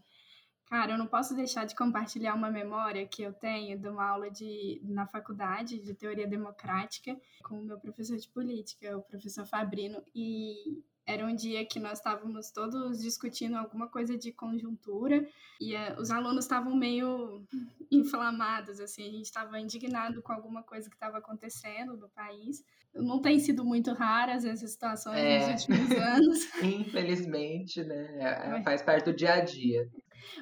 cara, 0.69 0.91
eu 0.93 0.97
não 0.97 1.07
posso 1.07 1.35
deixar 1.35 1.65
de 1.65 1.75
compartilhar 1.75 2.35
uma 2.35 2.51
memória 2.51 3.07
que 3.07 3.23
eu 3.23 3.33
tenho 3.33 3.77
de 3.77 3.87
uma 3.87 4.05
aula 4.07 4.29
de, 4.29 4.79
na 4.83 5.07
faculdade 5.07 5.79
de 5.79 5.93
teoria 5.93 6.27
democrática 6.27 7.19
com 7.43 7.59
o 7.59 7.63
meu 7.63 7.79
professor 7.79 8.17
de 8.17 8.27
política, 8.29 8.95
o 8.97 9.01
professor 9.01 9.45
Fabrino, 9.45 10.01
e 10.13 10.81
era 11.09 11.25
um 11.25 11.35
dia 11.35 11.65
que 11.65 11.79
nós 11.79 11.97
estávamos 11.97 12.51
todos 12.51 13.01
discutindo 13.01 13.55
alguma 13.57 13.87
coisa 13.87 14.15
de 14.15 14.31
conjuntura 14.31 15.27
e 15.59 15.75
uh, 15.75 15.99
os 15.99 16.11
alunos 16.11 16.45
estavam 16.45 16.75
meio 16.75 17.43
inflamados, 17.91 18.79
assim, 18.79 19.07
a 19.07 19.11
gente 19.11 19.25
estava 19.25 19.59
indignado 19.59 20.21
com 20.21 20.31
alguma 20.31 20.61
coisa 20.61 20.87
que 20.87 20.95
estava 20.95 21.17
acontecendo 21.17 21.97
no 21.97 22.07
país. 22.09 22.63
Não 22.93 23.19
tem 23.19 23.39
sido 23.39 23.65
muito 23.65 23.91
raras 23.93 24.45
essas 24.45 24.71
situações 24.71 25.17
é. 25.17 25.51
nos 25.51 25.67
últimos 25.67 25.91
anos. 25.91 26.39
Infelizmente, 26.61 27.83
né? 27.83 28.17
É, 28.19 28.63
faz 28.63 28.83
parte 28.83 29.05
do 29.05 29.15
dia 29.15 29.33
a 29.33 29.41
dia. 29.41 29.89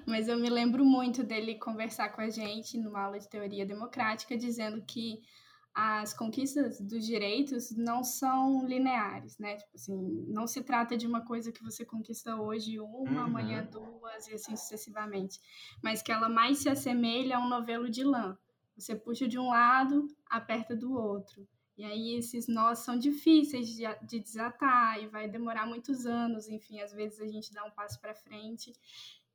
Mas 0.05 0.27
eu 0.27 0.37
me 0.37 0.49
lembro 0.49 0.85
muito 0.85 1.23
dele 1.23 1.55
conversar 1.55 2.09
com 2.09 2.21
a 2.21 2.29
gente 2.29 2.77
numa 2.77 3.01
aula 3.01 3.19
de 3.19 3.29
teoria 3.29 3.65
democrática, 3.65 4.37
dizendo 4.37 4.81
que 4.85 5.21
as 5.77 6.11
conquistas 6.11 6.81
dos 6.81 7.05
direitos 7.05 7.69
não 7.69 8.03
são 8.03 8.65
lineares, 8.65 9.37
né? 9.37 9.57
Tipo 9.57 9.75
assim, 9.75 10.25
não 10.27 10.47
se 10.47 10.63
trata 10.63 10.97
de 10.97 11.05
uma 11.05 11.23
coisa 11.23 11.51
que 11.51 11.63
você 11.63 11.85
conquista 11.85 12.35
hoje 12.35 12.79
uma, 12.79 12.97
uhum. 12.97 13.19
amanhã 13.19 13.63
duas 13.63 14.27
e 14.27 14.33
assim 14.33 14.55
sucessivamente, 14.55 15.39
mas 15.83 16.01
que 16.01 16.11
ela 16.11 16.27
mais 16.27 16.57
se 16.57 16.67
assemelha 16.67 17.37
a 17.37 17.39
um 17.39 17.47
novelo 17.47 17.91
de 17.91 18.03
lã. 18.03 18.35
Você 18.75 18.95
puxa 18.95 19.27
de 19.27 19.37
um 19.37 19.49
lado, 19.49 20.07
aperta 20.27 20.75
do 20.75 20.91
outro. 20.93 21.47
E 21.77 21.83
aí 21.85 22.15
esses 22.15 22.47
nós 22.47 22.79
são 22.79 22.97
difíceis 22.97 23.67
de, 23.67 23.83
de 24.01 24.19
desatar 24.19 24.99
e 24.99 25.05
vai 25.05 25.27
demorar 25.27 25.67
muitos 25.67 26.07
anos, 26.07 26.47
enfim, 26.49 26.79
às 26.79 26.91
vezes 26.91 27.21
a 27.21 27.27
gente 27.27 27.53
dá 27.53 27.63
um 27.63 27.71
passo 27.71 28.01
para 28.01 28.15
frente 28.15 28.73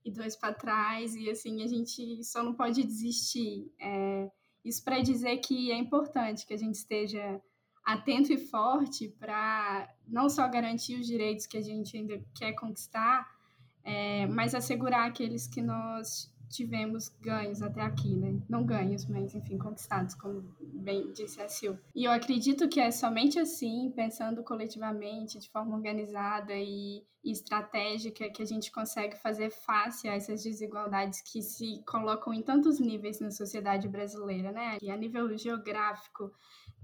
e 0.05 0.11
dois 0.11 0.37
para 0.37 0.55
trás 0.55 1.15
e 1.15 1.31
assim 1.31 1.63
a 1.63 1.67
gente 1.67 2.23
só 2.25 2.43
não 2.43 2.55
pode 2.55 2.83
desistir. 2.83 3.73
É, 3.81 4.31
isso 4.65 4.83
para 4.85 5.01
dizer 5.01 5.37
que 5.39 5.71
é 5.71 5.77
importante 5.77 6.47
que 6.47 6.55
a 6.55 6.59
gente 6.59 6.75
esteja 6.75 7.41
atento 7.85 8.33
e 8.33 8.39
forte 8.39 9.09
para 9.09 9.89
não 10.07 10.29
só 10.29 10.49
garantir 10.49 11.01
os 11.01 11.07
direitos 11.07 11.47
que 11.47 11.57
a 11.57 11.63
gente 11.63 11.97
ainda 11.97 12.23
quer 12.35 12.53
conquistar, 12.53 13.29
é, 13.85 14.27
mas 14.27 14.55
assegurar 14.55 15.09
aqueles 15.09 15.47
que 15.49 15.61
nós 15.61 16.32
tivemos 16.53 17.09
ganhos 17.21 17.63
até 17.63 17.81
aqui, 17.81 18.15
né? 18.15 18.39
Não 18.49 18.65
ganhos, 18.65 19.07
mas 19.07 19.35
enfim, 19.35 19.57
conquistados, 19.57 20.15
como 20.15 20.45
bem 20.61 21.11
disse 21.13 21.41
a 21.41 21.49
Sil. 21.49 21.75
E 21.95 22.05
eu 22.05 22.13
acredito 22.13 22.69
que 22.69 22.79
é 22.79 22.91
somente 22.91 23.39
assim, 23.39 23.91
pensando 23.97 24.45
coletivamente, 24.45 25.39
de 25.39 25.51
forma 25.51 25.75
organizada 25.75 26.53
e, 26.55 27.03
estratégica, 27.25 28.29
que 28.31 28.43
a 28.43 28.47
gente 28.47 28.71
consegue 28.71 29.17
fazer 29.17 29.51
face 29.51 30.07
a 30.09 30.15
essas 30.15 30.43
desigualdades 30.43 31.23
que 31.23 31.41
se 31.41 31.83
colocam 31.87 32.35
em 32.35 32.43
tantos 32.43 32.79
níveis 32.79 33.19
na 33.21 33.31
sociedade 33.31 33.89
brasileira, 33.89 34.53
né? 34.53 34.77
E 34.83 34.91
a 34.91 34.97
nível 34.97 35.37
geográfico, 35.39 36.31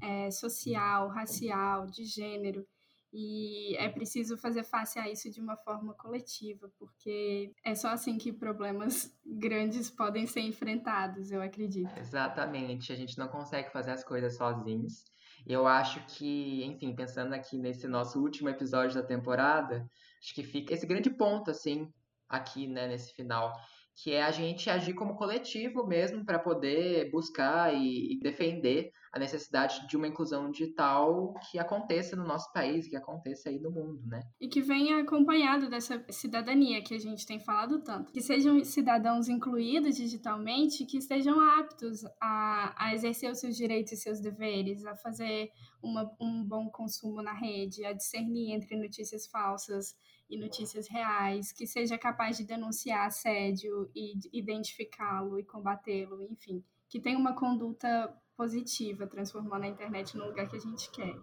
é, 0.00 0.30
social, 0.30 1.08
racial, 1.08 1.86
de 1.86 2.04
gênero. 2.04 2.66
E 3.12 3.74
é 3.76 3.88
preciso 3.88 4.36
fazer 4.36 4.62
face 4.62 4.98
a 4.98 5.08
isso 5.08 5.30
de 5.30 5.40
uma 5.40 5.56
forma 5.56 5.94
coletiva, 5.94 6.70
porque 6.78 7.52
é 7.64 7.74
só 7.74 7.88
assim 7.88 8.18
que 8.18 8.32
problemas 8.32 9.16
grandes 9.24 9.90
podem 9.90 10.26
ser 10.26 10.40
enfrentados, 10.40 11.30
eu 11.30 11.40
acredito. 11.40 11.90
Exatamente, 11.98 12.92
a 12.92 12.96
gente 12.96 13.16
não 13.16 13.28
consegue 13.28 13.70
fazer 13.72 13.92
as 13.92 14.04
coisas 14.04 14.36
sozinhos. 14.36 15.04
Eu 15.46 15.66
acho 15.66 16.04
que, 16.06 16.62
enfim, 16.64 16.94
pensando 16.94 17.32
aqui 17.32 17.56
nesse 17.56 17.88
nosso 17.88 18.20
último 18.20 18.50
episódio 18.50 19.00
da 19.00 19.06
temporada, 19.06 19.88
acho 20.20 20.34
que 20.34 20.42
fica 20.42 20.74
esse 20.74 20.86
grande 20.86 21.08
ponto, 21.08 21.50
assim, 21.50 21.90
aqui, 22.28 22.66
né, 22.66 22.86
nesse 22.86 23.14
final, 23.14 23.54
que 24.02 24.12
é 24.12 24.22
a 24.22 24.30
gente 24.30 24.70
agir 24.70 24.94
como 24.94 25.16
coletivo 25.16 25.84
mesmo 25.84 26.24
para 26.24 26.38
poder 26.38 27.10
buscar 27.10 27.74
e 27.74 28.16
defender 28.22 28.92
a 29.12 29.18
necessidade 29.18 29.88
de 29.88 29.96
uma 29.96 30.06
inclusão 30.06 30.50
digital 30.52 31.34
que 31.50 31.58
aconteça 31.58 32.14
no 32.14 32.24
nosso 32.24 32.52
país, 32.52 32.86
que 32.86 32.94
aconteça 32.94 33.48
aí 33.48 33.58
no 33.58 33.72
mundo, 33.72 34.00
né? 34.06 34.20
E 34.40 34.46
que 34.46 34.60
venha 34.60 35.00
acompanhado 35.00 35.68
dessa 35.68 36.04
cidadania 36.10 36.80
que 36.82 36.94
a 36.94 36.98
gente 36.98 37.26
tem 37.26 37.40
falado 37.40 37.82
tanto. 37.82 38.12
Que 38.12 38.20
sejam 38.20 38.62
cidadãos 38.62 39.28
incluídos 39.28 39.96
digitalmente, 39.96 40.86
que 40.86 40.98
estejam 40.98 41.40
aptos 41.40 42.04
a, 42.20 42.74
a 42.76 42.94
exercer 42.94 43.32
os 43.32 43.40
seus 43.40 43.56
direitos 43.56 43.92
e 43.92 43.96
seus 43.96 44.20
deveres, 44.20 44.84
a 44.84 44.94
fazer 44.94 45.50
uma, 45.82 46.08
um 46.20 46.44
bom 46.44 46.68
consumo 46.70 47.20
na 47.20 47.32
rede, 47.32 47.84
a 47.84 47.92
discernir 47.92 48.52
entre 48.52 48.76
notícias 48.76 49.26
falsas 49.26 49.96
e 50.28 50.36
notícias 50.38 50.88
reais, 50.88 51.52
que 51.52 51.66
seja 51.66 51.96
capaz 51.96 52.36
de 52.36 52.44
denunciar 52.44 53.06
assédio 53.06 53.90
e 53.94 54.14
identificá-lo 54.32 55.38
e 55.38 55.44
combatê-lo, 55.44 56.22
enfim, 56.22 56.62
que 56.88 57.00
tenha 57.00 57.18
uma 57.18 57.34
conduta 57.34 58.14
positiva, 58.36 59.06
transformando 59.06 59.64
a 59.64 59.68
internet 59.68 60.16
no 60.16 60.26
lugar 60.26 60.48
que 60.48 60.56
a 60.56 60.60
gente 60.60 60.90
quer. 60.90 61.14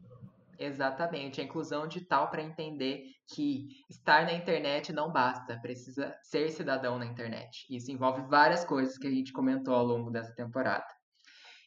Exatamente, 0.58 1.42
a 1.42 1.44
inclusão 1.44 1.88
digital 1.88 2.30
para 2.30 2.42
entender 2.42 3.04
que 3.28 3.68
estar 3.90 4.26
na 4.26 4.34
internet 4.34 4.94
não 4.94 5.12
basta, 5.12 5.60
precisa 5.60 6.16
ser 6.24 6.50
cidadão 6.50 6.98
na 6.98 7.06
internet. 7.06 7.66
Isso 7.70 7.92
envolve 7.92 8.22
várias 8.30 8.64
coisas 8.64 8.98
que 8.98 9.08
a 9.08 9.12
gente 9.12 9.34
comentou 9.34 9.74
ao 9.74 9.86
longo 9.86 10.10
dessa 10.10 10.34
temporada. 10.34 10.86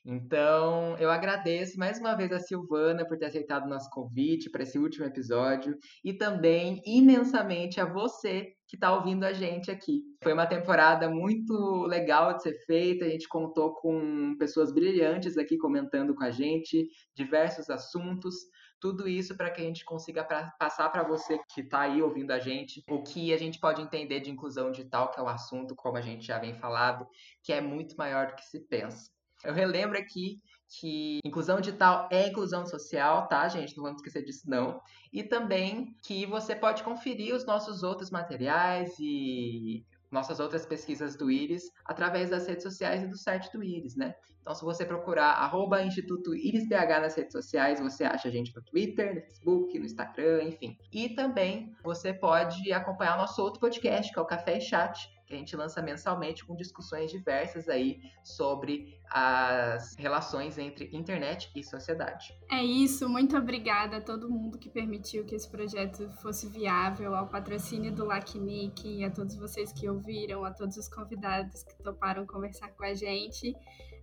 Então, 0.04 0.96
eu 0.98 1.10
agradeço 1.10 1.78
mais 1.78 1.98
uma 1.98 2.14
vez 2.14 2.32
a 2.32 2.38
Silvana 2.38 3.06
por 3.06 3.18
ter 3.18 3.26
aceitado 3.26 3.64
o 3.64 3.68
nosso 3.68 3.90
convite 3.90 4.50
para 4.50 4.62
esse 4.62 4.78
último 4.78 5.04
episódio 5.04 5.76
e 6.04 6.12
também 6.12 6.80
imensamente 6.86 7.80
a 7.80 7.84
você 7.84 8.54
que 8.66 8.76
está 8.76 8.94
ouvindo 8.94 9.24
a 9.24 9.32
gente 9.32 9.70
aqui. 9.70 10.02
Foi 10.22 10.32
uma 10.32 10.46
temporada 10.46 11.08
muito 11.08 11.84
legal 11.86 12.34
de 12.36 12.42
ser 12.42 12.54
feita, 12.66 13.06
a 13.06 13.08
gente 13.08 13.26
contou 13.28 13.74
com 13.74 14.36
pessoas 14.38 14.72
brilhantes 14.72 15.38
aqui 15.38 15.56
comentando 15.56 16.14
com 16.14 16.22
a 16.22 16.30
gente 16.30 16.86
diversos 17.14 17.70
assuntos. 17.70 18.34
Tudo 18.80 19.08
isso 19.08 19.36
para 19.36 19.50
que 19.50 19.60
a 19.60 19.64
gente 19.64 19.84
consiga 19.84 20.22
pra, 20.22 20.52
passar 20.58 20.88
para 20.90 21.02
você 21.02 21.38
que 21.52 21.62
está 21.62 21.80
aí 21.80 22.00
ouvindo 22.00 22.30
a 22.30 22.38
gente 22.38 22.82
o 22.88 23.02
que 23.02 23.32
a 23.32 23.36
gente 23.36 23.58
pode 23.58 23.82
entender 23.82 24.20
de 24.20 24.30
inclusão 24.30 24.70
digital, 24.70 25.10
que 25.10 25.18
é 25.18 25.22
o 25.22 25.28
assunto, 25.28 25.74
como 25.74 25.96
a 25.96 26.02
gente 26.02 26.24
já 26.24 26.38
vem 26.38 26.54
falado, 26.54 27.06
que 27.42 27.52
é 27.52 27.60
muito 27.60 27.96
maior 27.96 28.28
do 28.28 28.34
que 28.36 28.44
se 28.44 28.60
pensa. 28.60 29.17
Eu 29.44 29.54
relembro 29.54 29.98
aqui 29.98 30.40
que 30.68 31.20
inclusão 31.24 31.60
digital 31.60 32.08
é 32.12 32.28
inclusão 32.28 32.66
social, 32.66 33.26
tá, 33.26 33.48
gente? 33.48 33.76
Não 33.76 33.84
vamos 33.84 34.00
esquecer 34.00 34.24
disso, 34.24 34.48
não. 34.48 34.80
E 35.12 35.22
também 35.22 35.94
que 36.02 36.26
você 36.26 36.54
pode 36.54 36.82
conferir 36.82 37.34
os 37.34 37.46
nossos 37.46 37.82
outros 37.82 38.10
materiais 38.10 38.94
e 39.00 39.84
nossas 40.10 40.40
outras 40.40 40.66
pesquisas 40.66 41.16
do 41.16 41.30
IRIS 41.30 41.70
através 41.84 42.30
das 42.30 42.46
redes 42.46 42.62
sociais 42.62 43.02
e 43.02 43.06
do 43.06 43.16
site 43.16 43.50
do 43.52 43.62
IRIS, 43.62 43.96
né? 43.96 44.14
Então, 44.40 44.54
se 44.54 44.64
você 44.64 44.84
procurar 44.84 45.32
arroba 45.32 45.82
Instituto 45.82 46.34
IRISBH 46.34 47.00
nas 47.00 47.14
redes 47.14 47.32
sociais, 47.32 47.80
você 47.80 48.04
acha 48.04 48.28
a 48.28 48.30
gente 48.30 48.54
no 48.56 48.62
Twitter, 48.62 49.14
no 49.14 49.20
Facebook, 49.20 49.78
no 49.78 49.84
Instagram, 49.84 50.44
enfim. 50.44 50.78
E 50.90 51.10
também 51.10 51.74
você 51.84 52.14
pode 52.14 52.72
acompanhar 52.72 53.16
o 53.16 53.20
nosso 53.20 53.42
outro 53.42 53.60
podcast, 53.60 54.10
que 54.10 54.18
é 54.18 54.22
o 54.22 54.26
Café 54.26 54.56
e 54.56 54.60
Chat, 54.62 55.06
que 55.28 55.34
a 55.34 55.38
gente 55.38 55.54
lança 55.54 55.82
mensalmente 55.82 56.42
com 56.44 56.56
discussões 56.56 57.10
diversas 57.10 57.68
aí 57.68 58.00
sobre 58.24 58.98
as 59.10 59.94
relações 59.96 60.56
entre 60.56 60.88
internet 60.90 61.50
e 61.54 61.62
sociedade. 61.62 62.34
É 62.50 62.64
isso, 62.64 63.06
muito 63.08 63.36
obrigada 63.36 63.98
a 63.98 64.00
todo 64.00 64.30
mundo 64.30 64.58
que 64.58 64.70
permitiu 64.70 65.26
que 65.26 65.34
esse 65.34 65.48
projeto 65.50 66.10
fosse 66.22 66.48
viável, 66.48 67.14
ao 67.14 67.28
patrocínio 67.28 67.92
do 67.92 68.06
LACNIC, 68.06 69.04
a 69.04 69.10
todos 69.10 69.36
vocês 69.36 69.70
que 69.70 69.88
ouviram, 69.88 70.44
a 70.46 70.50
todos 70.50 70.78
os 70.78 70.88
convidados 70.88 71.62
que 71.62 71.82
toparam 71.82 72.26
conversar 72.26 72.68
com 72.70 72.84
a 72.84 72.94
gente. 72.94 73.54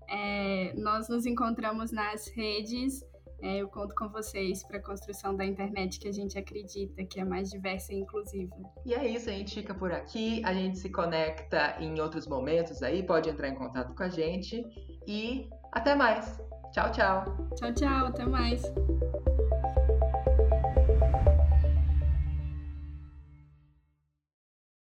É, 0.08 0.74
nós 0.76 1.10
nos 1.10 1.26
encontramos 1.26 1.92
nas 1.92 2.28
redes. 2.28 3.04
É, 3.46 3.58
eu 3.58 3.68
conto 3.68 3.94
com 3.94 4.10
vocês 4.10 4.64
para 4.64 4.78
a 4.78 4.82
construção 4.82 5.36
da 5.36 5.46
internet 5.46 6.00
que 6.00 6.08
a 6.08 6.12
gente 6.12 6.36
acredita 6.36 7.06
que 7.06 7.20
é 7.20 7.24
mais 7.24 7.52
diversa 7.52 7.94
e 7.94 7.98
inclusiva. 7.98 8.56
E 8.84 8.92
é 8.92 9.08
isso, 9.08 9.30
a 9.30 9.34
gente 9.34 9.54
fica 9.54 9.72
por 9.72 9.92
aqui, 9.92 10.42
a 10.44 10.52
gente 10.52 10.80
se 10.80 10.90
conecta 10.90 11.76
em 11.80 12.02
outros 12.02 12.26
momentos 12.26 12.82
aí, 12.82 13.04
pode 13.04 13.30
entrar 13.30 13.48
em 13.48 13.54
contato 13.54 13.94
com 13.94 14.02
a 14.02 14.10
gente 14.10 14.66
e 15.06 15.48
até 15.72 15.94
mais. 15.94 16.42
Tchau, 16.74 16.92
tchau. 16.92 17.24
Tchau, 17.56 17.72
tchau, 17.72 18.08
até 18.08 18.26
mais. 18.26 18.64